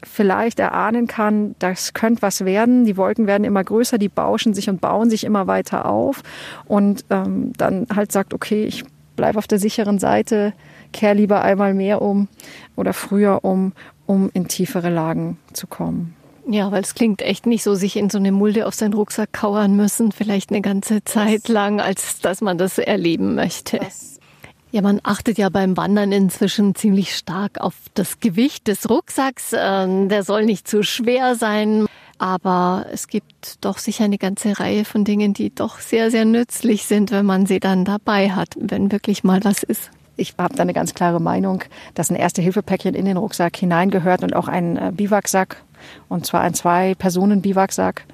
[0.02, 2.84] vielleicht erahnen kann, das könnte was werden.
[2.84, 6.22] Die Wolken werden immer größer, die bauschen sich und bauen sich immer weiter auf
[6.66, 8.84] und ähm, dann halt sagt, okay, ich
[9.14, 10.52] bleibe auf der sicheren Seite,
[10.92, 12.28] kehr lieber einmal mehr um
[12.74, 13.72] oder früher um,
[14.06, 16.16] um in tiefere Lagen zu kommen.
[16.48, 19.32] Ja, weil es klingt echt nicht so, sich in so eine Mulde auf seinen Rucksack
[19.32, 23.78] kauern müssen, vielleicht eine ganze Zeit lang, als dass man das erleben möchte.
[23.78, 24.09] Das
[24.72, 29.52] ja, man achtet ja beim Wandern inzwischen ziemlich stark auf das Gewicht des Rucksacks.
[29.56, 31.86] Ähm, der soll nicht zu schwer sein.
[32.18, 36.84] Aber es gibt doch sicher eine ganze Reihe von Dingen, die doch sehr, sehr nützlich
[36.84, 39.90] sind, wenn man sie dann dabei hat, wenn wirklich mal was ist.
[40.16, 44.36] Ich habe da eine ganz klare Meinung, dass ein Erste-Hilfe-Päckchen in den Rucksack hineingehört und
[44.36, 45.62] auch ein äh, Biwaksack,
[46.10, 48.04] und zwar ein Zwei-Personen-Biwaksack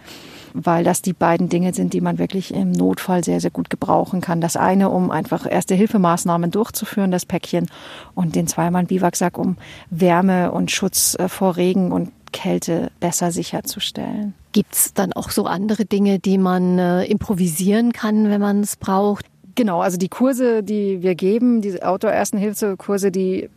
[0.56, 4.20] weil das die beiden Dinge sind, die man wirklich im Notfall sehr, sehr gut gebrauchen
[4.20, 4.40] kann.
[4.40, 7.66] Das eine, um einfach Erste-Hilfemaßnahmen durchzuführen, das Päckchen,
[8.14, 9.56] und den zweimal Biwaksack, um
[9.90, 14.34] Wärme und Schutz äh, vor Regen und Kälte besser sicherzustellen.
[14.52, 18.76] Gibt es dann auch so andere Dinge, die man äh, improvisieren kann, wenn man es
[18.76, 19.26] braucht?
[19.56, 23.48] Genau, also die Kurse, die wir geben, diese Outdoor-Ersten-Hilfe-Kurse, die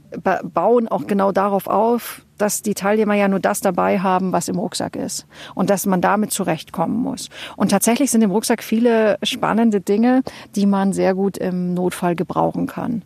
[0.44, 4.58] bauen auch genau darauf auf, dass die Teilnehmer ja nur das dabei haben, was im
[4.58, 7.30] Rucksack ist und dass man damit zurechtkommen muss.
[7.58, 10.24] Und tatsächlich sind im Rucksack viele spannende Dinge,
[10.56, 13.04] die man sehr gut im Notfall gebrauchen kann.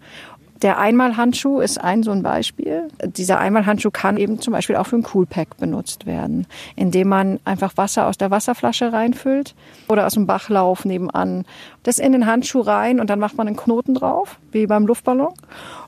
[0.63, 2.87] Der Einmalhandschuh ist ein so ein Beispiel.
[3.03, 6.47] Dieser Einmalhandschuh kann eben zum Beispiel auch für ein Coolpack benutzt werden,
[6.77, 9.55] indem man einfach Wasser aus der Wasserflasche reinfüllt
[9.89, 11.43] oder aus dem Bachlauf nebenan.
[11.83, 15.33] Das in den Handschuh rein und dann macht man einen Knoten drauf, wie beim Luftballon.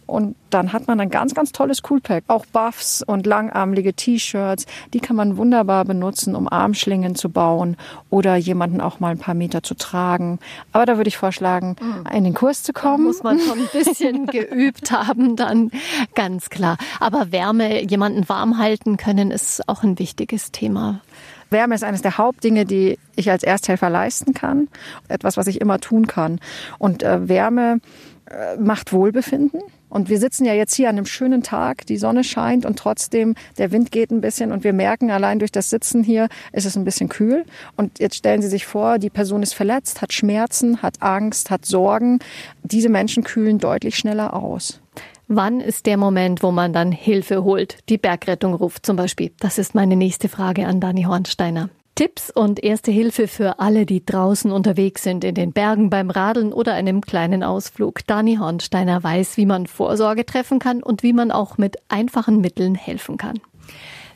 [0.05, 2.23] Und dann hat man ein ganz, ganz tolles Coolpack.
[2.27, 7.75] Auch Buffs und langarmlige T-Shirts, die kann man wunderbar benutzen, um Armschlingen zu bauen
[8.09, 10.39] oder jemanden auch mal ein paar Meter zu tragen.
[10.71, 12.05] Aber da würde ich vorschlagen, mhm.
[12.15, 13.03] in den Kurs zu kommen.
[13.03, 15.71] Da muss man schon ein bisschen geübt haben, dann
[16.13, 16.77] ganz klar.
[16.99, 21.01] Aber Wärme, jemanden warm halten können, ist auch ein wichtiges Thema.
[21.49, 24.67] Wärme ist eines der Hauptdinge, die ich als Ersthelfer leisten kann.
[25.07, 26.39] Etwas, was ich immer tun kann.
[26.79, 27.79] Und äh, Wärme
[28.25, 29.61] äh, macht Wohlbefinden.
[29.89, 33.35] Und wir sitzen ja jetzt hier an einem schönen Tag, die Sonne scheint und trotzdem
[33.57, 36.75] der Wind geht ein bisschen und wir merken allein durch das Sitzen hier ist es
[36.75, 37.45] ein bisschen kühl.
[37.77, 41.65] Und jetzt stellen Sie sich vor, die Person ist verletzt, hat Schmerzen, hat Angst, hat
[41.65, 42.19] Sorgen.
[42.63, 44.81] Diese Menschen kühlen deutlich schneller aus.
[45.27, 49.31] Wann ist der Moment, wo man dann Hilfe holt, die Bergrettung ruft zum Beispiel?
[49.39, 51.69] Das ist meine nächste Frage an Dani Hornsteiner.
[51.95, 56.51] Tipps und erste Hilfe für alle, die draußen unterwegs sind, in den Bergen beim Radeln
[56.51, 58.05] oder einem kleinen Ausflug.
[58.05, 62.75] Dani Hornsteiner weiß, wie man Vorsorge treffen kann und wie man auch mit einfachen Mitteln
[62.75, 63.39] helfen kann.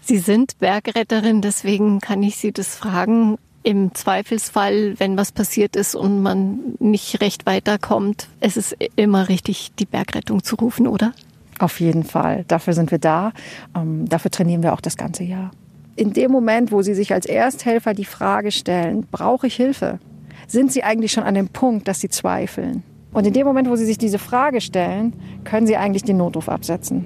[0.02, 3.38] Sie sind Bergretterin, deswegen kann ich Sie das fragen.
[3.64, 9.72] Im Zweifelsfall, wenn was passiert ist und man nicht recht weiterkommt, es ist immer richtig,
[9.80, 11.14] die Bergrettung zu rufen, oder?
[11.60, 12.44] Auf jeden Fall.
[12.50, 13.32] Dafür sind wir da.
[13.74, 15.52] Ähm, dafür trainieren wir auch das ganze Jahr
[16.00, 20.00] in dem Moment, wo Sie sich als Ersthelfer die Frage stellen, brauche ich Hilfe,
[20.48, 22.84] sind Sie eigentlich schon an dem Punkt, dass Sie zweifeln.
[23.12, 26.48] Und in dem Moment, wo Sie sich diese Frage stellen, können Sie eigentlich den Notruf
[26.48, 27.06] absetzen.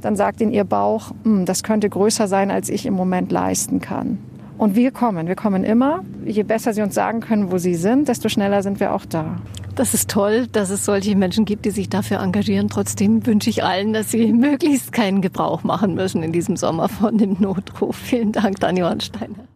[0.00, 3.80] Dann sagt Ihnen Ihr Bauch, hm, das könnte größer sein, als ich im Moment leisten
[3.80, 4.18] kann.
[4.62, 6.04] Und wir kommen, wir kommen immer.
[6.24, 9.38] Je besser Sie uns sagen können, wo Sie sind, desto schneller sind wir auch da.
[9.74, 12.68] Das ist toll, dass es solche Menschen gibt, die sich dafür engagieren.
[12.68, 17.18] Trotzdem wünsche ich allen, dass sie möglichst keinen Gebrauch machen müssen in diesem Sommer von
[17.18, 17.96] dem Notruf.
[17.96, 19.48] Vielen Dank, Daniel Hornsteiner.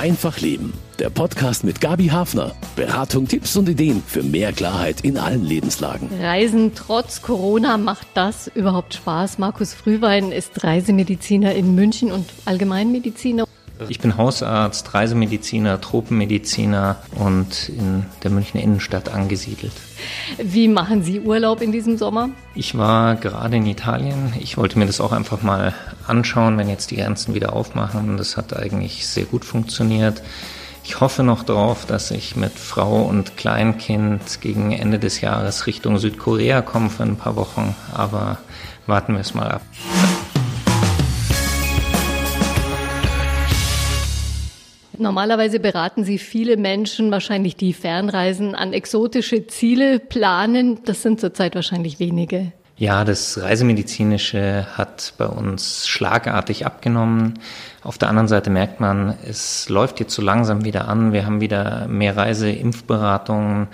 [0.00, 0.72] Einfach Leben.
[0.98, 2.54] Der Podcast mit Gabi Hafner.
[2.74, 6.08] Beratung, Tipps und Ideen für mehr Klarheit in allen Lebenslagen.
[6.22, 9.36] Reisen trotz Corona macht das überhaupt Spaß?
[9.36, 13.44] Markus Frühwein ist Reisemediziner in München und Allgemeinmediziner.
[13.88, 19.72] Ich bin Hausarzt, Reisemediziner, Tropenmediziner und in der Münchner Innenstadt angesiedelt.
[20.38, 22.30] Wie machen Sie Urlaub in diesem Sommer?
[22.54, 24.34] Ich war gerade in Italien.
[24.40, 25.74] Ich wollte mir das auch einfach mal
[26.06, 28.16] anschauen, wenn jetzt die Grenzen wieder aufmachen.
[28.16, 30.22] Das hat eigentlich sehr gut funktioniert.
[30.84, 35.98] Ich hoffe noch darauf, dass ich mit Frau und Kleinkind gegen Ende des Jahres Richtung
[35.98, 37.74] Südkorea komme für ein paar Wochen.
[37.94, 38.38] Aber
[38.86, 39.62] warten wir es mal ab.
[45.00, 50.80] Normalerweise beraten Sie viele Menschen, wahrscheinlich die Fernreisen an exotische Ziele planen.
[50.84, 52.52] Das sind zurzeit wahrscheinlich wenige.
[52.76, 57.38] Ja, das Reisemedizinische hat bei uns schlagartig abgenommen.
[57.82, 61.14] Auf der anderen Seite merkt man, es läuft jetzt so langsam wieder an.
[61.14, 63.68] Wir haben wieder mehr Reiseimpfberatungen.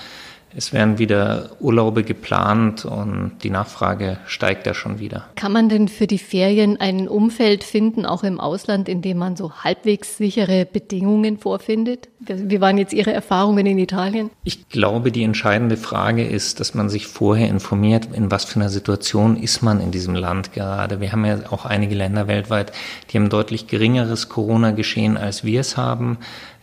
[0.58, 5.26] Es werden wieder Urlaube geplant und die Nachfrage steigt ja schon wieder.
[5.34, 9.36] Kann man denn für die Ferien ein Umfeld finden, auch im Ausland, in dem man
[9.36, 12.08] so halbwegs sichere Bedingungen vorfindet?
[12.20, 14.30] Wie waren jetzt Ihre Erfahrungen in Italien?
[14.44, 18.70] Ich glaube, die entscheidende Frage ist, dass man sich vorher informiert, in was für einer
[18.70, 21.02] Situation ist man in diesem Land gerade.
[21.02, 22.72] Wir haben ja auch einige Länder weltweit,
[23.10, 26.16] die haben deutlich geringeres Corona-Geschehen, als wir es haben.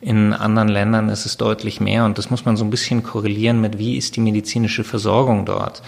[0.03, 3.61] In anderen Ländern ist es deutlich mehr und das muss man so ein bisschen korrelieren
[3.61, 5.81] mit, wie ist die medizinische Versorgung dort.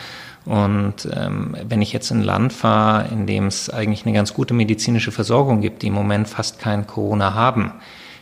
[0.45, 4.33] Und ähm, wenn ich jetzt in ein Land fahre, in dem es eigentlich eine ganz
[4.33, 7.73] gute medizinische Versorgung gibt, die im Moment fast kein Corona haben,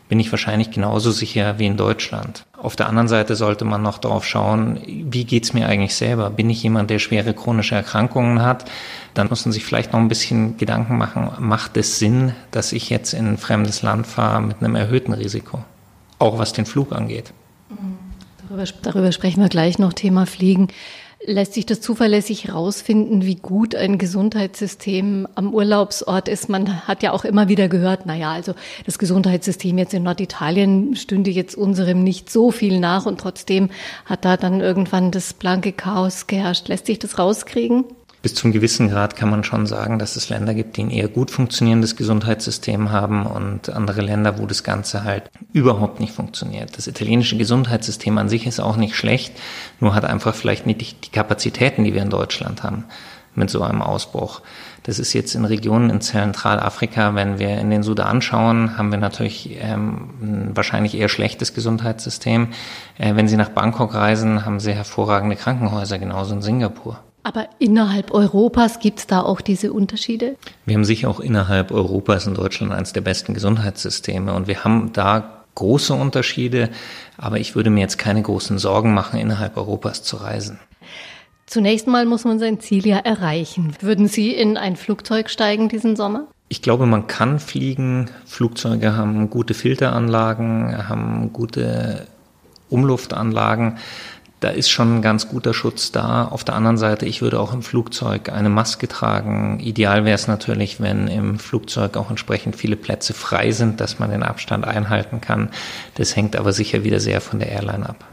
[0.10, 2.44] bin ich wahrscheinlich genauso sicher wie in Deutschland.
[2.58, 6.32] Auf der anderen Seite sollte man noch darauf schauen, wie geht's mir eigentlich selber?
[6.32, 8.66] Bin ich jemand, der schwere chronische Erkrankungen hat?
[9.14, 12.90] Dann muss man sich vielleicht noch ein bisschen Gedanken machen, macht es Sinn, dass ich
[12.90, 15.64] jetzt in ein fremdes Land fahre mit einem erhöhten Risiko?
[16.24, 17.34] Auch was den Flug angeht.
[18.48, 20.70] Darüber, darüber sprechen wir gleich noch, Thema Fliegen.
[21.26, 26.50] Lässt sich das zuverlässig herausfinden, wie gut ein Gesundheitssystem am Urlaubsort ist?
[26.50, 28.56] Man hat ja auch immer wieder gehört, naja, also
[28.86, 33.70] das Gesundheitssystem jetzt in Norditalien stünde jetzt unserem nicht so viel nach und trotzdem
[34.04, 36.68] hat da dann irgendwann das blanke Chaos geherrscht.
[36.68, 37.86] Lässt sich das rauskriegen?
[38.24, 41.10] Bis zum gewissen Grad kann man schon sagen, dass es Länder gibt, die ein eher
[41.10, 46.78] gut funktionierendes Gesundheitssystem haben und andere Länder, wo das Ganze halt überhaupt nicht funktioniert.
[46.78, 49.34] Das italienische Gesundheitssystem an sich ist auch nicht schlecht,
[49.82, 52.86] nur hat einfach vielleicht nicht die Kapazitäten, die wir in Deutschland haben
[53.36, 54.42] mit so einem Ausbruch.
[54.84, 59.00] Das ist jetzt in Regionen in Zentralafrika, wenn wir in den Sudan schauen, haben wir
[59.00, 62.50] natürlich ähm, ein wahrscheinlich eher schlechtes Gesundheitssystem.
[62.98, 67.00] Äh, wenn Sie nach Bangkok reisen, haben Sie hervorragende Krankenhäuser, genauso in Singapur.
[67.24, 70.36] Aber innerhalb Europas gibt es da auch diese Unterschiede?
[70.66, 74.92] Wir haben sicher auch innerhalb Europas in Deutschland eines der besten Gesundheitssysteme und wir haben
[74.92, 76.70] da große Unterschiede,
[77.18, 80.60] aber ich würde mir jetzt keine großen Sorgen machen, innerhalb Europas zu reisen.
[81.46, 83.76] Zunächst mal muss man sein Ziel ja erreichen.
[83.80, 86.28] Würden Sie in ein Flugzeug steigen diesen Sommer?
[86.50, 88.10] Ich glaube, man kann fliegen.
[88.26, 92.08] Flugzeuge haben gute Filteranlagen, haben gute
[92.70, 93.78] Umluftanlagen
[94.44, 96.26] da ist schon ein ganz guter Schutz da.
[96.26, 99.60] Auf der anderen Seite, ich würde auch im Flugzeug eine Maske tragen.
[99.62, 104.10] Ideal wäre es natürlich, wenn im Flugzeug auch entsprechend viele Plätze frei sind, dass man
[104.10, 105.50] den Abstand einhalten kann.
[105.96, 108.04] Das hängt aber sicher wieder sehr von der Airline ab.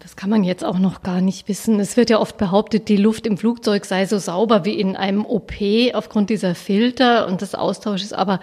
[0.00, 1.80] Das kann man jetzt auch noch gar nicht wissen.
[1.80, 5.24] Es wird ja oft behauptet, die Luft im Flugzeug sei so sauber wie in einem
[5.24, 5.52] OP
[5.94, 8.12] aufgrund dieser Filter und des Austausches.
[8.12, 8.40] Aber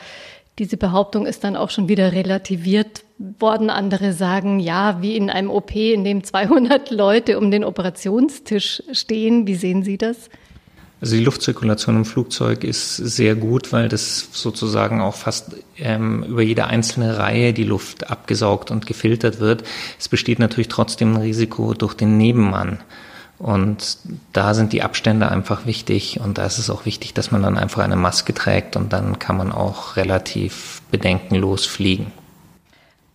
[0.59, 3.03] diese Behauptung ist dann auch schon wieder relativiert
[3.39, 3.69] worden.
[3.69, 9.47] Andere sagen, ja, wie in einem OP, in dem 200 Leute um den Operationstisch stehen.
[9.47, 10.29] Wie sehen Sie das?
[11.01, 16.41] Also die Luftzirkulation im Flugzeug ist sehr gut, weil das sozusagen auch fast ähm, über
[16.41, 19.63] jede einzelne Reihe die Luft abgesaugt und gefiltert wird.
[19.99, 22.79] Es besteht natürlich trotzdem ein Risiko durch den Nebenmann.
[23.43, 23.97] Und
[24.31, 27.57] da sind die Abstände einfach wichtig und da ist es auch wichtig, dass man dann
[27.57, 32.13] einfach eine Maske trägt und dann kann man auch relativ bedenkenlos fliegen.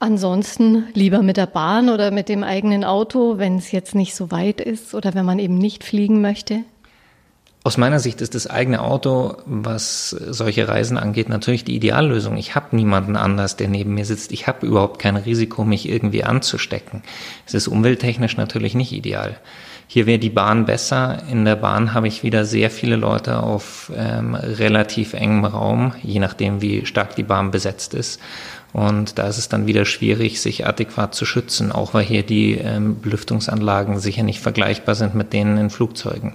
[0.01, 4.31] Ansonsten lieber mit der Bahn oder mit dem eigenen Auto, wenn es jetzt nicht so
[4.31, 6.61] weit ist oder wenn man eben nicht fliegen möchte?
[7.64, 12.37] Aus meiner Sicht ist das eigene Auto, was solche Reisen angeht, natürlich die Ideallösung.
[12.37, 14.31] Ich habe niemanden anders, der neben mir sitzt.
[14.31, 17.03] Ich habe überhaupt kein Risiko, mich irgendwie anzustecken.
[17.47, 19.38] Es ist umwelttechnisch natürlich nicht ideal.
[19.90, 21.22] Hier wäre die Bahn besser.
[21.31, 26.20] In der Bahn habe ich wieder sehr viele Leute auf ähm, relativ engem Raum, je
[26.20, 28.20] nachdem, wie stark die Bahn besetzt ist.
[28.74, 32.53] Und da ist es dann wieder schwierig, sich adäquat zu schützen, auch weil hier die
[32.53, 36.35] ähm, Belüftungsanlagen sicher nicht vergleichbar sind mit denen in Flugzeugen.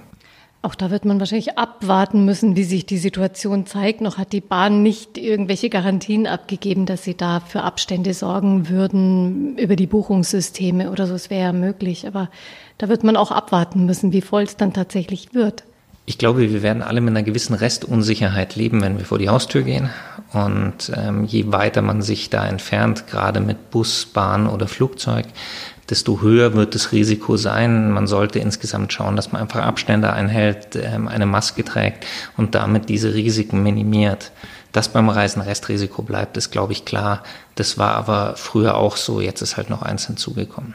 [0.64, 4.00] Auch da wird man wahrscheinlich abwarten müssen, wie sich die Situation zeigt.
[4.00, 9.58] Noch hat die Bahn nicht irgendwelche Garantien abgegeben, dass sie da für Abstände sorgen würden
[9.58, 11.12] über die Buchungssysteme oder so.
[11.12, 12.06] Es wäre ja möglich.
[12.06, 12.30] Aber
[12.78, 15.64] da wird man auch abwarten müssen, wie voll es dann tatsächlich wird.
[16.06, 19.62] Ich glaube, wir werden alle mit einer gewissen Restunsicherheit leben, wenn wir vor die Haustür
[19.62, 19.90] gehen.
[20.32, 25.26] Und ähm, je weiter man sich da entfernt, gerade mit Bus, Bahn oder Flugzeug,
[25.90, 27.90] desto höher wird das Risiko sein.
[27.90, 32.88] Man sollte insgesamt schauen, dass man einfach Abstände einhält, ähm, eine Maske trägt und damit
[32.88, 34.32] diese Risiken minimiert.
[34.72, 37.22] Dass beim Reisen Restrisiko bleibt, ist, glaube ich, klar.
[37.54, 39.20] Das war aber früher auch so.
[39.20, 40.74] Jetzt ist halt noch eins hinzugekommen.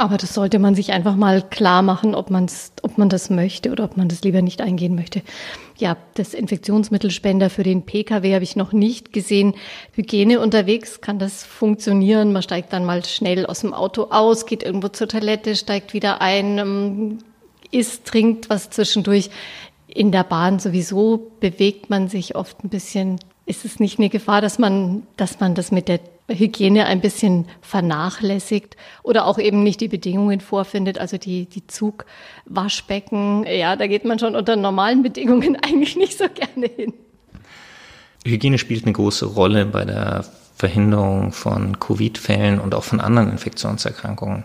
[0.00, 3.72] Aber das sollte man sich einfach mal klar machen, ob, man's, ob man das möchte
[3.72, 5.22] oder ob man das lieber nicht eingehen möchte.
[5.76, 9.54] Ja, das Infektionsmittelspender für den Pkw habe ich noch nicht gesehen.
[9.92, 12.32] Hygiene unterwegs kann das funktionieren.
[12.32, 16.20] Man steigt dann mal schnell aus dem Auto aus, geht irgendwo zur Toilette, steigt wieder
[16.20, 17.18] ein, ähm,
[17.72, 19.30] isst, trinkt was zwischendurch.
[19.88, 23.18] In der Bahn sowieso bewegt man sich oft ein bisschen.
[23.48, 27.46] Ist es nicht eine Gefahr, dass man, dass man das mit der Hygiene ein bisschen
[27.62, 34.04] vernachlässigt oder auch eben nicht die Bedingungen vorfindet, also die, die Zugwaschbecken, ja, da geht
[34.04, 36.92] man schon unter normalen Bedingungen eigentlich nicht so gerne hin.
[38.26, 44.44] Hygiene spielt eine große Rolle bei der Verhinderung von Covid-Fällen und auch von anderen Infektionserkrankungen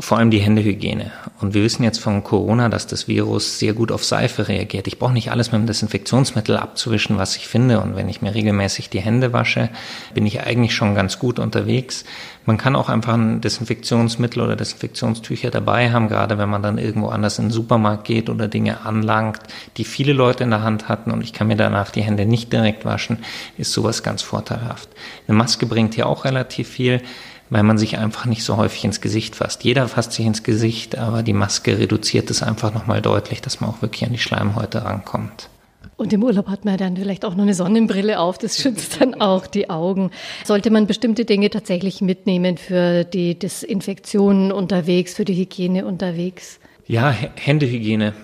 [0.00, 1.10] vor allem die Händehygiene.
[1.40, 4.86] Und wir wissen jetzt von Corona, dass das Virus sehr gut auf Seife reagiert.
[4.86, 7.80] Ich brauche nicht alles mit dem Desinfektionsmittel abzuwischen, was ich finde.
[7.80, 9.70] Und wenn ich mir regelmäßig die Hände wasche,
[10.14, 12.04] bin ich eigentlich schon ganz gut unterwegs.
[12.44, 17.08] Man kann auch einfach ein Desinfektionsmittel oder Desinfektionstücher dabei haben, gerade wenn man dann irgendwo
[17.08, 19.40] anders in den Supermarkt geht oder Dinge anlangt,
[19.76, 22.50] die viele Leute in der Hand hatten und ich kann mir danach die Hände nicht
[22.52, 23.18] direkt waschen,
[23.58, 24.88] ist sowas ganz vorteilhaft.
[25.26, 27.02] Eine Maske bringt hier auch relativ viel
[27.50, 29.64] weil man sich einfach nicht so häufig ins Gesicht fasst.
[29.64, 33.70] Jeder fasst sich ins Gesicht, aber die Maske reduziert es einfach nochmal deutlich, dass man
[33.70, 35.48] auch wirklich an die Schleimhäute rankommt.
[35.96, 39.20] Und im Urlaub hat man dann vielleicht auch noch eine Sonnenbrille auf, das schützt dann
[39.20, 40.12] auch die Augen.
[40.44, 46.60] Sollte man bestimmte Dinge tatsächlich mitnehmen für die Desinfektionen unterwegs, für die Hygiene unterwegs?
[46.86, 48.14] Ja, Händehygiene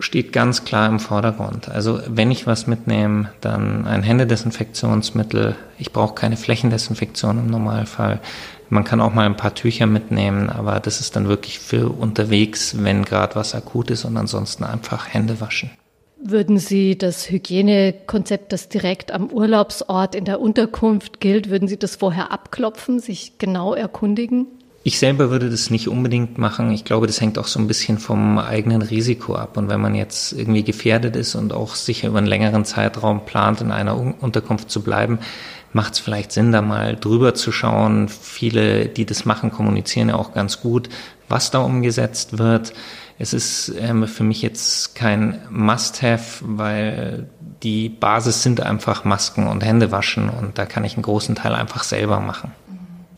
[0.00, 1.68] steht ganz klar im Vordergrund.
[1.68, 5.56] Also wenn ich was mitnehme, dann ein Händedesinfektionsmittel.
[5.78, 8.20] Ich brauche keine Flächendesinfektion im Normalfall.
[8.68, 12.76] Man kann auch mal ein paar Tücher mitnehmen, aber das ist dann wirklich für unterwegs,
[12.82, 15.70] wenn gerade was akut ist und ansonsten einfach Hände waschen.
[16.26, 21.96] Würden Sie das Hygienekonzept, das direkt am Urlaubsort in der Unterkunft gilt, würden Sie das
[21.96, 24.46] vorher abklopfen, sich genau erkundigen?
[24.86, 26.70] Ich selber würde das nicht unbedingt machen.
[26.70, 29.56] Ich glaube, das hängt auch so ein bisschen vom eigenen Risiko ab.
[29.56, 33.62] Und wenn man jetzt irgendwie gefährdet ist und auch sicher über einen längeren Zeitraum plant,
[33.62, 35.20] in einer Unterkunft zu bleiben,
[35.74, 38.08] macht es vielleicht Sinn, da mal drüber zu schauen.
[38.08, 40.88] Viele, die das machen, kommunizieren ja auch ganz gut,
[41.28, 42.72] was da umgesetzt wird.
[43.18, 47.28] Es ist ähm, für mich jetzt kein Must-Have, weil
[47.62, 51.54] die Basis sind einfach Masken und Hände waschen und da kann ich einen großen Teil
[51.54, 52.52] einfach selber machen.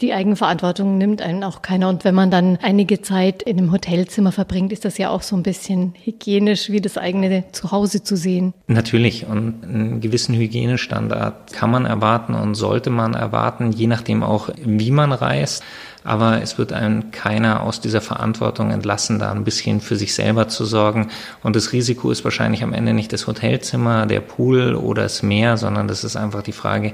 [0.01, 1.89] Die Eigenverantwortung nimmt einen auch keiner.
[1.89, 5.37] Und wenn man dann einige Zeit in einem Hotelzimmer verbringt, ist das ja auch so
[5.37, 8.53] ein bisschen hygienisch, wie das eigene Zuhause zu sehen.
[8.67, 9.27] Natürlich.
[9.27, 14.91] Und einen gewissen Hygienestandard kann man erwarten und sollte man erwarten, je nachdem auch, wie
[14.91, 15.65] man reist
[16.07, 20.47] aber es wird einem keiner aus dieser Verantwortung entlassen, da ein bisschen für sich selber
[20.47, 21.09] zu sorgen.
[21.43, 25.57] Und das Risiko ist wahrscheinlich am Ende nicht das Hotelzimmer, der Pool oder das Meer,
[25.57, 26.93] sondern das ist einfach die Frage,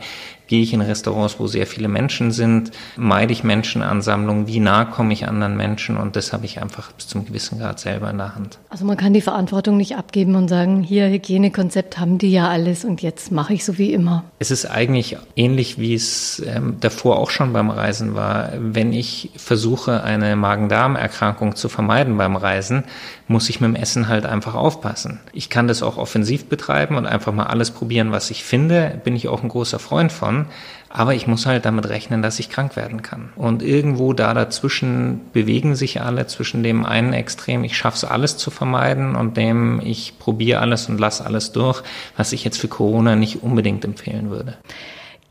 [0.52, 2.72] Gehe ich in Restaurants, wo sehr viele Menschen sind?
[2.98, 4.46] Meide ich Menschenansammlungen?
[4.46, 5.96] Wie nah komme ich anderen Menschen?
[5.96, 8.58] Und das habe ich einfach bis zum gewissen Grad selber in der Hand.
[8.68, 12.84] Also man kann die Verantwortung nicht abgeben und sagen, hier Hygienekonzept haben die ja alles
[12.84, 14.24] und jetzt mache ich so wie immer.
[14.40, 18.50] Es ist eigentlich ähnlich, wie es ähm, davor auch schon beim Reisen war.
[18.58, 22.84] Wenn ich versuche, eine Magen-Darm-Erkrankung zu vermeiden beim Reisen,
[23.26, 25.18] muss ich mit dem Essen halt einfach aufpassen.
[25.32, 29.00] Ich kann das auch offensiv betreiben und einfach mal alles probieren, was ich finde.
[29.02, 30.41] Bin ich auch ein großer Freund von.
[30.88, 33.30] Aber ich muss halt damit rechnen, dass ich krank werden kann.
[33.34, 38.36] Und irgendwo da dazwischen bewegen sich alle, zwischen dem einen Extrem, ich schaffe es alles
[38.36, 41.82] zu vermeiden und dem, ich probiere alles und lasse alles durch,
[42.16, 44.56] was ich jetzt für Corona nicht unbedingt empfehlen würde.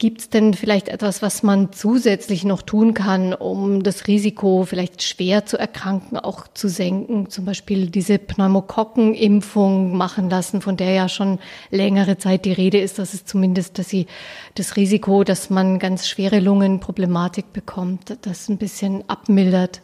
[0.02, 5.04] Gibt es denn vielleicht etwas, was man zusätzlich noch tun kann, um das Risiko vielleicht
[5.04, 7.30] schwer zu erkranken auch zu senken?
[7.30, 11.38] Zum Beispiel diese Pneumokokkenimpfung machen lassen, von der ja schon
[11.70, 14.08] längere Zeit die Rede ist, dass es zumindest, dass sie
[14.56, 19.82] das Risiko, dass man ganz schwere Lungenproblematik bekommt, das ein bisschen abmildert.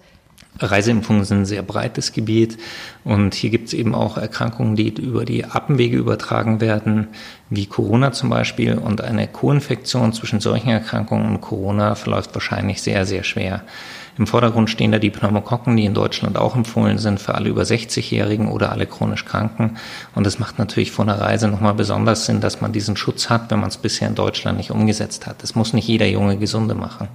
[0.60, 2.58] Reiseimpfungen sind ein sehr breites Gebiet
[3.04, 7.08] und hier gibt es eben auch Erkrankungen, die über die Atemwege übertragen werden,
[7.50, 8.78] wie Corona zum Beispiel.
[8.78, 13.64] Und eine Co-Infektion zwischen solchen Erkrankungen und Corona verläuft wahrscheinlich sehr, sehr schwer.
[14.18, 17.62] Im Vordergrund stehen da die Pneumokokken, die in Deutschland auch empfohlen sind für alle über
[17.62, 19.78] 60-Jährigen oder alle chronisch Kranken.
[20.16, 23.52] Und es macht natürlich vor einer Reise nochmal besonders Sinn, dass man diesen Schutz hat,
[23.52, 25.44] wenn man es bisher in Deutschland nicht umgesetzt hat.
[25.44, 27.10] Das muss nicht jeder junge Gesunde machen.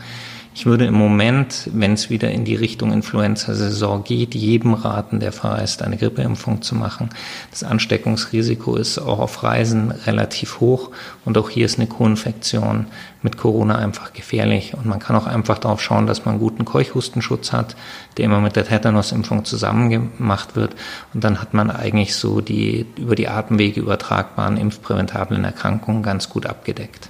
[0.54, 5.32] Ich würde im Moment, wenn es wieder in die Richtung Influenza-Saison geht, jedem raten, der
[5.32, 7.08] verreist, eine Grippeimpfung zu machen.
[7.50, 10.90] Das Ansteckungsrisiko ist auch auf Reisen relativ hoch
[11.24, 12.86] und auch hier ist eine Co-Infektion
[13.22, 14.74] mit Corona einfach gefährlich.
[14.74, 17.74] Und man kann auch einfach darauf schauen, dass man einen guten Keuchhustenschutz hat,
[18.18, 20.76] der immer mit der Tetanus-Impfung zusammen gemacht wird.
[21.14, 26.44] Und dann hat man eigentlich so die über die Atemwege übertragbaren impfpräventablen Erkrankungen ganz gut
[26.44, 27.08] abgedeckt.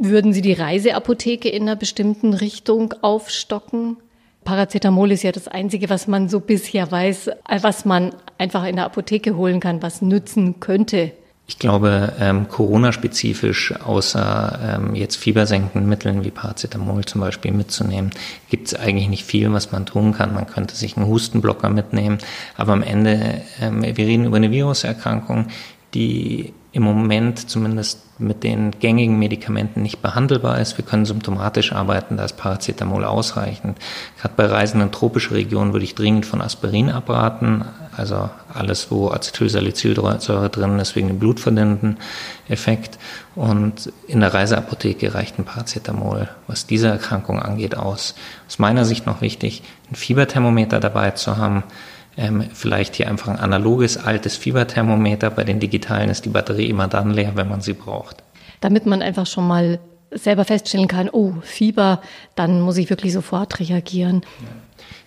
[0.00, 3.96] Würden Sie die Reiseapotheke in einer bestimmten Richtung aufstocken?
[4.44, 7.30] Paracetamol ist ja das Einzige, was man so bisher weiß,
[7.62, 11.10] was man einfach in der Apotheke holen kann, was nützen könnte.
[11.48, 18.10] Ich glaube, ähm, Corona-spezifisch, außer ähm, jetzt fiebersenkenden Mitteln wie Paracetamol zum Beispiel mitzunehmen,
[18.50, 20.32] gibt es eigentlich nicht viel, was man tun kann.
[20.32, 22.18] Man könnte sich einen Hustenblocker mitnehmen,
[22.56, 25.46] aber am Ende, ähm, wir reden über eine Viruserkrankung,
[25.94, 30.78] die im Moment zumindest mit den gängigen Medikamenten nicht behandelbar ist.
[30.78, 33.78] Wir können symptomatisch arbeiten, da ist Paracetamol ausreichend.
[34.20, 37.64] Gerade bei Reisen in tropische Regionen würde ich dringend von Aspirin abraten,
[37.96, 41.96] also alles, wo Acetylsalicylsäure drin ist, wegen dem blutverdünnenden
[42.48, 42.98] Effekt.
[43.34, 48.14] Und in der Reiseapotheke reicht ein Paracetamol, was diese Erkrankung angeht, aus.
[48.46, 51.64] Aus meiner Sicht noch wichtig, ein Fieberthermometer dabei zu haben,
[52.18, 55.30] ähm, vielleicht hier einfach ein analoges, altes Fieberthermometer.
[55.30, 58.16] Bei den digitalen ist die Batterie immer dann leer, wenn man sie braucht.
[58.60, 59.78] Damit man einfach schon mal
[60.10, 62.02] selber feststellen kann, oh, Fieber,
[62.34, 64.22] dann muss ich wirklich sofort reagieren.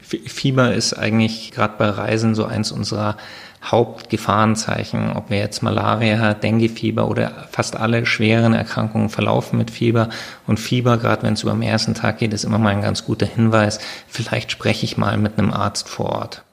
[0.02, 3.18] Fieber ist eigentlich gerade bei Reisen so eins unserer
[3.64, 10.10] Hauptgefahrenzeichen, ob wir jetzt Malaria, Denguefieber oder fast alle schweren Erkrankungen verlaufen mit Fieber.
[10.48, 13.06] Und Fieber, gerade wenn es über den ersten Tag geht, ist immer mal ein ganz
[13.06, 13.80] guter Hinweis.
[14.08, 16.44] Vielleicht spreche ich mal mit einem Arzt vor Ort.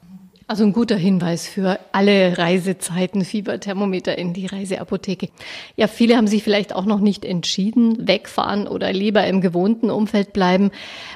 [0.51, 5.29] Also ein guter Hinweis für alle Reisezeiten, Fieberthermometer in die Reiseapotheke.
[5.77, 10.33] Ja, viele haben sich vielleicht auch noch nicht entschieden, wegfahren oder lieber im gewohnten Umfeld
[10.33, 10.71] bleiben.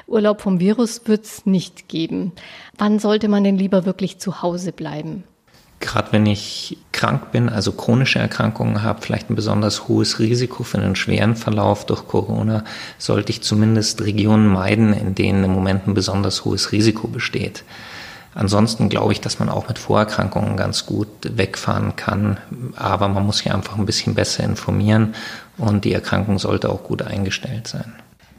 [0.05, 2.31] Urlaub vom Virus wird's nicht geben.
[2.77, 5.23] Wann sollte man denn lieber wirklich zu Hause bleiben?
[5.79, 10.77] Gerade wenn ich krank bin, also chronische Erkrankungen habe, vielleicht ein besonders hohes Risiko für
[10.77, 12.63] einen schweren Verlauf durch Corona,
[12.99, 17.63] sollte ich zumindest Regionen meiden, in denen im Moment ein besonders hohes Risiko besteht.
[18.35, 22.37] Ansonsten glaube ich, dass man auch mit Vorerkrankungen ganz gut wegfahren kann.
[22.75, 25.13] Aber man muss sich einfach ein bisschen besser informieren
[25.57, 27.93] und die Erkrankung sollte auch gut eingestellt sein.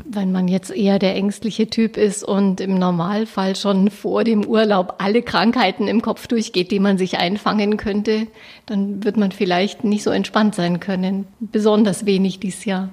[0.06, 4.96] Wenn man jetzt eher der ängstliche Typ ist und im Normalfall schon vor dem Urlaub
[4.98, 8.26] alle Krankheiten im Kopf durchgeht, die man sich einfangen könnte,
[8.66, 11.26] dann wird man vielleicht nicht so entspannt sein können.
[11.40, 12.90] Besonders wenig dieses Jahr.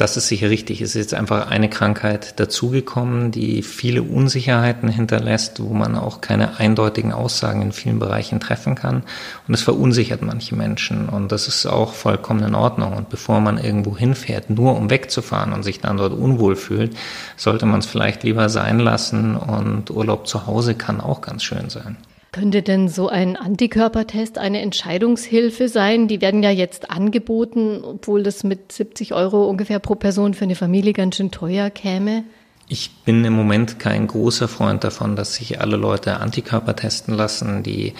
[0.00, 0.80] Das ist sicher richtig.
[0.80, 6.58] Es ist jetzt einfach eine Krankheit dazugekommen, die viele Unsicherheiten hinterlässt, wo man auch keine
[6.58, 9.02] eindeutigen Aussagen in vielen Bereichen treffen kann.
[9.46, 11.10] Und es verunsichert manche Menschen.
[11.10, 12.94] Und das ist auch vollkommen in Ordnung.
[12.94, 16.96] Und bevor man irgendwo hinfährt, nur um wegzufahren und sich dann dort unwohl fühlt,
[17.36, 19.36] sollte man es vielleicht lieber sein lassen.
[19.36, 21.98] Und Urlaub zu Hause kann auch ganz schön sein.
[22.32, 26.06] Könnte denn so ein Antikörpertest eine Entscheidungshilfe sein?
[26.06, 30.54] Die werden ja jetzt angeboten, obwohl das mit 70 Euro ungefähr pro Person für eine
[30.54, 32.22] Familie ganz schön teuer käme.
[32.68, 37.64] Ich bin im Moment kein großer Freund davon, dass sich alle Leute Antikörper testen lassen.
[37.64, 37.94] Die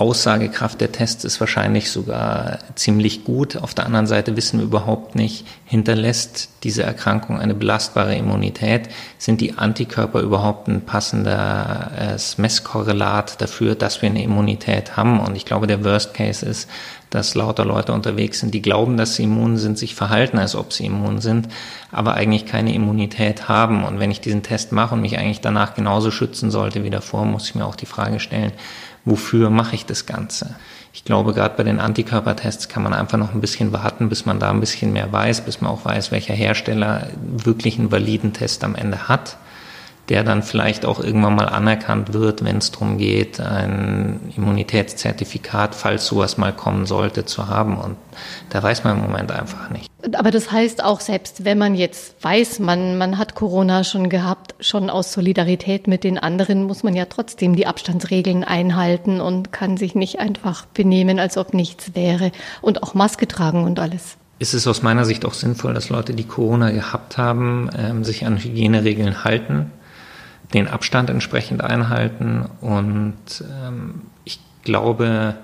[0.00, 3.58] Aussagekraft der Tests ist wahrscheinlich sogar ziemlich gut.
[3.58, 8.88] Auf der anderen Seite wissen wir überhaupt nicht, hinterlässt diese Erkrankung eine belastbare Immunität?
[9.18, 15.20] Sind die Antikörper überhaupt ein passendes Messkorrelat dafür, dass wir eine Immunität haben?
[15.20, 16.68] Und ich glaube, der Worst Case ist,
[17.10, 20.72] dass lauter Leute unterwegs sind, die glauben, dass sie immun sind, sich verhalten, als ob
[20.72, 21.48] sie immun sind,
[21.90, 23.84] aber eigentlich keine Immunität haben.
[23.84, 27.24] Und wenn ich diesen Test mache und mich eigentlich danach genauso schützen sollte wie davor,
[27.24, 28.52] muss ich mir auch die Frage stellen,
[29.04, 30.54] wofür mache ich das Ganze?
[30.92, 34.40] Ich glaube, gerade bei den Antikörpertests kann man einfach noch ein bisschen warten, bis man
[34.40, 38.64] da ein bisschen mehr weiß, bis man auch weiß, welcher Hersteller wirklich einen validen Test
[38.64, 39.36] am Ende hat
[40.10, 46.04] der dann vielleicht auch irgendwann mal anerkannt wird, wenn es darum geht, ein Immunitätszertifikat, falls
[46.06, 47.78] sowas mal kommen sollte, zu haben.
[47.78, 47.96] Und
[48.50, 49.89] da weiß man im Moment einfach nicht.
[50.16, 54.54] Aber das heißt auch, selbst wenn man jetzt weiß, man, man hat Corona schon gehabt,
[54.60, 59.76] schon aus Solidarität mit den anderen, muss man ja trotzdem die Abstandsregeln einhalten und kann
[59.76, 62.32] sich nicht einfach benehmen, als ob nichts wäre
[62.62, 66.14] und auch Maske tragen und alles ist es aus meiner Sicht auch sinnvoll, dass Leute,
[66.14, 69.70] die Corona gehabt haben, ähm, sich an Hygieneregeln halten
[70.54, 72.46] den Abstand entsprechend einhalten.
[72.60, 75.36] Und ähm, ich glaube,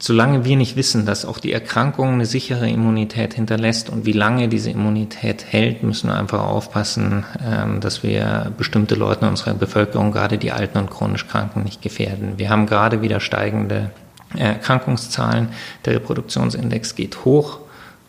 [0.00, 4.48] solange wir nicht wissen, dass auch die Erkrankung eine sichere Immunität hinterlässt und wie lange
[4.48, 10.10] diese Immunität hält, müssen wir einfach aufpassen, ähm, dass wir bestimmte Leute in unserer Bevölkerung,
[10.10, 12.34] gerade die Alten und chronisch Kranken, nicht gefährden.
[12.38, 13.90] Wir haben gerade wieder steigende
[14.36, 15.48] Erkrankungszahlen.
[15.84, 17.60] Der Reproduktionsindex geht hoch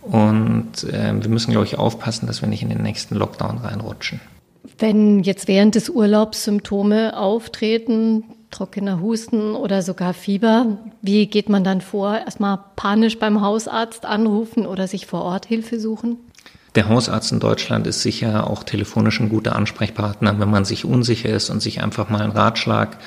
[0.01, 4.21] und äh, wir müssen, glaube ich, aufpassen, dass wir nicht in den nächsten Lockdown reinrutschen.
[4.79, 11.63] Wenn jetzt während des Urlaubs Symptome auftreten, trockener Husten oder sogar Fieber, wie geht man
[11.63, 12.17] dann vor?
[12.17, 16.17] Erstmal panisch beim Hausarzt anrufen oder sich vor Ort Hilfe suchen?
[16.75, 21.29] Der Hausarzt in Deutschland ist sicher auch telefonisch ein guter Ansprechpartner, wenn man sich unsicher
[21.29, 22.97] ist und sich einfach mal einen Ratschlag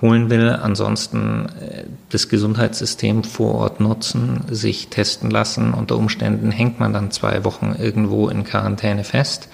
[0.00, 0.50] holen will.
[0.50, 5.74] Ansonsten äh, das Gesundheitssystem vor Ort nutzen, sich testen lassen.
[5.74, 9.48] Unter Umständen hängt man dann zwei Wochen irgendwo in Quarantäne fest.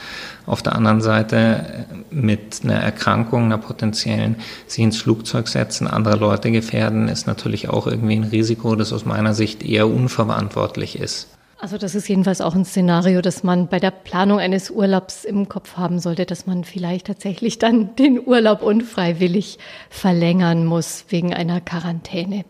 [0.47, 4.37] Auf der anderen Seite äh, mit einer Erkrankung, einer potenziellen,
[4.67, 9.05] sich ins Flugzeug setzen, andere Leute gefährden, ist natürlich auch irgendwie ein Risiko, das aus
[9.05, 11.29] meiner Sicht eher unverantwortlich ist.
[11.59, 15.49] Also das ist jedenfalls auch ein Szenario, das man bei der Planung eines Urlaubs im
[15.49, 21.63] Kopf haben sollte, dass man vielleicht tatsächlich dann den Urlaub unfreiwillig verlängern muss wegen einer
[21.63, 22.45] Quarantäne.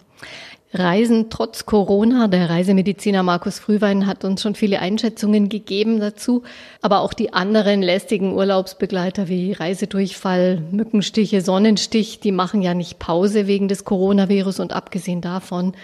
[0.73, 2.27] Reisen trotz Corona.
[2.27, 6.43] Der Reisemediziner Markus Frühwein hat uns schon viele Einschätzungen gegeben dazu.
[6.83, 13.47] Aber auch die anderen lästigen Urlaubsbegleiter wie Reisedurchfall, Mückenstiche, Sonnenstich, die machen ja nicht Pause
[13.47, 14.59] wegen des Coronavirus.
[14.59, 15.75] Und abgesehen davon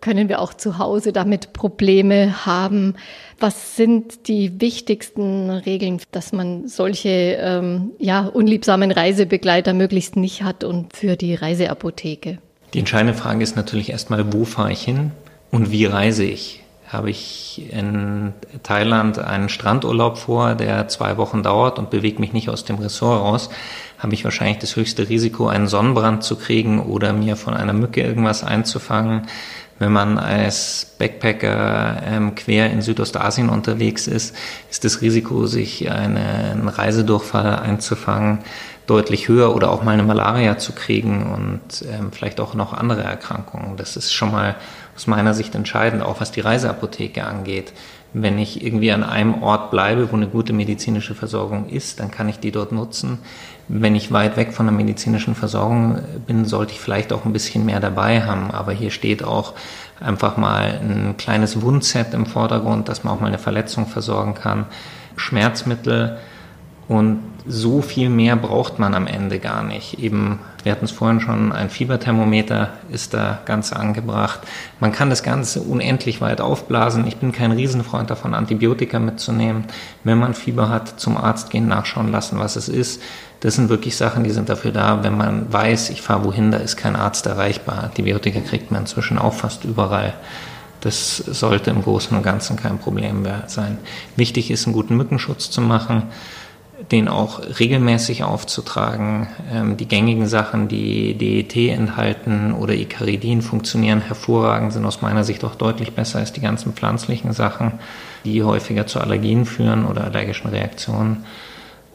[0.00, 2.94] können wir auch zu Hause damit Probleme haben?
[3.38, 10.64] Was sind die wichtigsten Regeln, dass man solche ähm, ja, unliebsamen Reisebegleiter möglichst nicht hat
[10.64, 12.38] und für die Reiseapotheke?
[12.74, 15.10] Die entscheidende Frage ist natürlich erstmal, wo fahre ich hin
[15.50, 16.62] und wie reise ich?
[16.86, 18.32] Habe ich in
[18.64, 23.20] Thailand einen Strandurlaub vor, der zwei Wochen dauert und bewege mich nicht aus dem Ressort
[23.20, 23.48] raus,
[23.98, 28.02] habe ich wahrscheinlich das höchste Risiko, einen Sonnenbrand zu kriegen oder mir von einer Mücke
[28.02, 29.28] irgendwas einzufangen.
[29.80, 34.36] Wenn man als Backpacker ähm, quer in Südostasien unterwegs ist,
[34.70, 38.40] ist das Risiko, sich einen Reisedurchfall einzufangen,
[38.86, 43.02] deutlich höher oder auch mal eine Malaria zu kriegen und ähm, vielleicht auch noch andere
[43.04, 43.78] Erkrankungen.
[43.78, 44.56] Das ist schon mal
[44.94, 47.72] aus meiner Sicht entscheidend, auch was die Reiseapotheke angeht.
[48.12, 52.28] Wenn ich irgendwie an einem Ort bleibe, wo eine gute medizinische Versorgung ist, dann kann
[52.28, 53.18] ich die dort nutzen.
[53.72, 57.64] Wenn ich weit weg von der medizinischen Versorgung bin, sollte ich vielleicht auch ein bisschen
[57.64, 58.50] mehr dabei haben.
[58.50, 59.54] Aber hier steht auch
[60.00, 64.66] einfach mal ein kleines Wundset im Vordergrund, dass man auch mal eine Verletzung versorgen kann.
[65.14, 66.18] Schmerzmittel
[66.88, 70.00] und so viel mehr braucht man am Ende gar nicht.
[70.00, 74.40] Eben, wir hatten es vorhin schon, ein Fieberthermometer ist da ganz angebracht.
[74.78, 77.06] Man kann das Ganze unendlich weit aufblasen.
[77.06, 79.64] Ich bin kein Riesenfreund davon, Antibiotika mitzunehmen.
[80.04, 83.00] Wenn man Fieber hat, zum Arzt gehen, nachschauen lassen, was es ist.
[83.40, 86.58] Das sind wirklich Sachen, die sind dafür da, wenn man weiß, ich fahre wohin, da
[86.58, 87.84] ist kein Arzt erreichbar.
[87.84, 90.12] Antibiotika kriegt man inzwischen auch fast überall.
[90.82, 93.78] Das sollte im Großen und Ganzen kein Problem mehr sein.
[94.16, 96.04] Wichtig ist, einen guten Mückenschutz zu machen
[96.90, 99.28] den auch regelmäßig aufzutragen.
[99.52, 105.44] Ähm, die gängigen Sachen, die DET enthalten oder Icaridin funktionieren hervorragend, sind aus meiner Sicht
[105.44, 107.72] auch deutlich besser als die ganzen pflanzlichen Sachen,
[108.24, 111.24] die häufiger zu Allergien führen oder allergischen Reaktionen.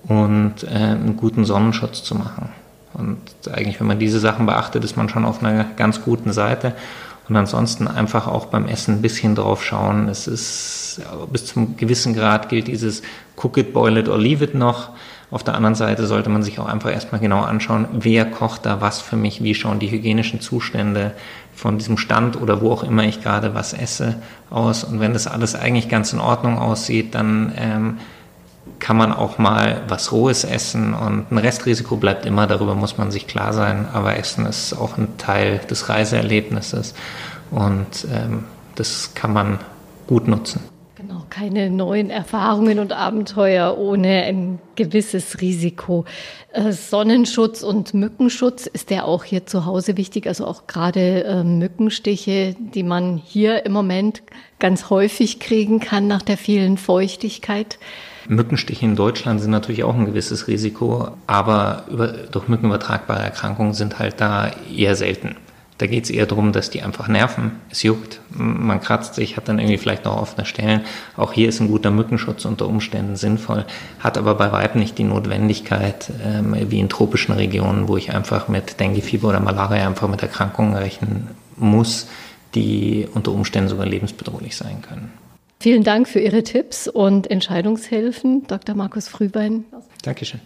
[0.07, 2.49] Und äh, einen guten Sonnenschutz zu machen.
[2.93, 3.17] Und
[3.51, 6.73] eigentlich, wenn man diese Sachen beachtet, ist man schon auf einer ganz guten Seite.
[7.27, 10.07] Und ansonsten einfach auch beim Essen ein bisschen drauf schauen.
[10.07, 10.84] Es ist
[11.31, 13.01] bis zum gewissen Grad gilt dieses
[13.35, 14.89] Cook it, boil it or leave it noch.
[15.31, 18.79] Auf der anderen Seite sollte man sich auch einfach erstmal genau anschauen, wer kocht da
[18.79, 21.13] was für mich, wie schauen die hygienischen Zustände
[21.53, 24.15] von diesem Stand oder wo auch immer ich gerade was esse
[24.49, 24.83] aus.
[24.83, 27.97] Und wenn das alles eigentlich ganz in Ordnung aussieht, dann ähm,
[28.79, 33.11] kann man auch mal was Rohes essen und ein Restrisiko bleibt immer, darüber muss man
[33.11, 36.93] sich klar sein, aber Essen ist auch ein Teil des Reiseerlebnisses
[37.51, 38.43] und ähm,
[38.75, 39.59] das kann man
[40.07, 40.74] gut nutzen.
[41.26, 46.05] Genau, keine neuen Erfahrungen und Abenteuer ohne ein gewisses Risiko.
[46.51, 50.28] Äh, Sonnenschutz und Mückenschutz, ist der auch hier zu Hause wichtig?
[50.28, 54.23] Also auch gerade äh, Mückenstiche, die man hier im Moment
[54.59, 57.78] ganz häufig kriegen kann nach der vielen Feuchtigkeit.
[58.28, 63.99] Mückenstiche in Deutschland sind natürlich auch ein gewisses Risiko, aber über, durch mückenübertragbare Erkrankungen sind
[63.99, 65.36] halt da eher selten.
[65.78, 67.51] Da geht es eher darum, dass die einfach nerven.
[67.69, 70.82] Es juckt, man kratzt sich, hat dann irgendwie vielleicht noch offene Stellen.
[71.17, 73.65] Auch hier ist ein guter Mückenschutz unter Umständen sinnvoll,
[73.99, 78.47] hat aber bei weitem nicht die Notwendigkeit, ähm, wie in tropischen Regionen, wo ich einfach
[78.47, 82.07] mit Denguefieber oder Malaria einfach mit Erkrankungen rechnen muss,
[82.53, 85.11] die unter Umständen sogar lebensbedrohlich sein können.
[85.59, 88.76] Vielen Dank für Ihre Tipps und Entscheidungshilfen, Dr.
[88.76, 89.65] Markus Frühbein.
[90.03, 90.39] Dankeschön.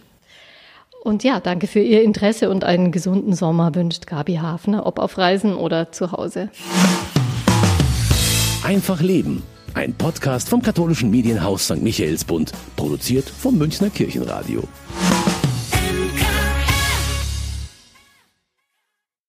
[1.00, 5.16] Und ja, danke für Ihr Interesse und einen gesunden Sommer wünscht Gabi Hafner, ob auf
[5.16, 6.50] Reisen oder zu Hause.
[8.62, 9.42] Einfach Leben.
[9.72, 11.80] Ein Podcast vom katholischen Medienhaus St.
[11.80, 14.64] Michaelsbund, produziert vom Münchner Kirchenradio.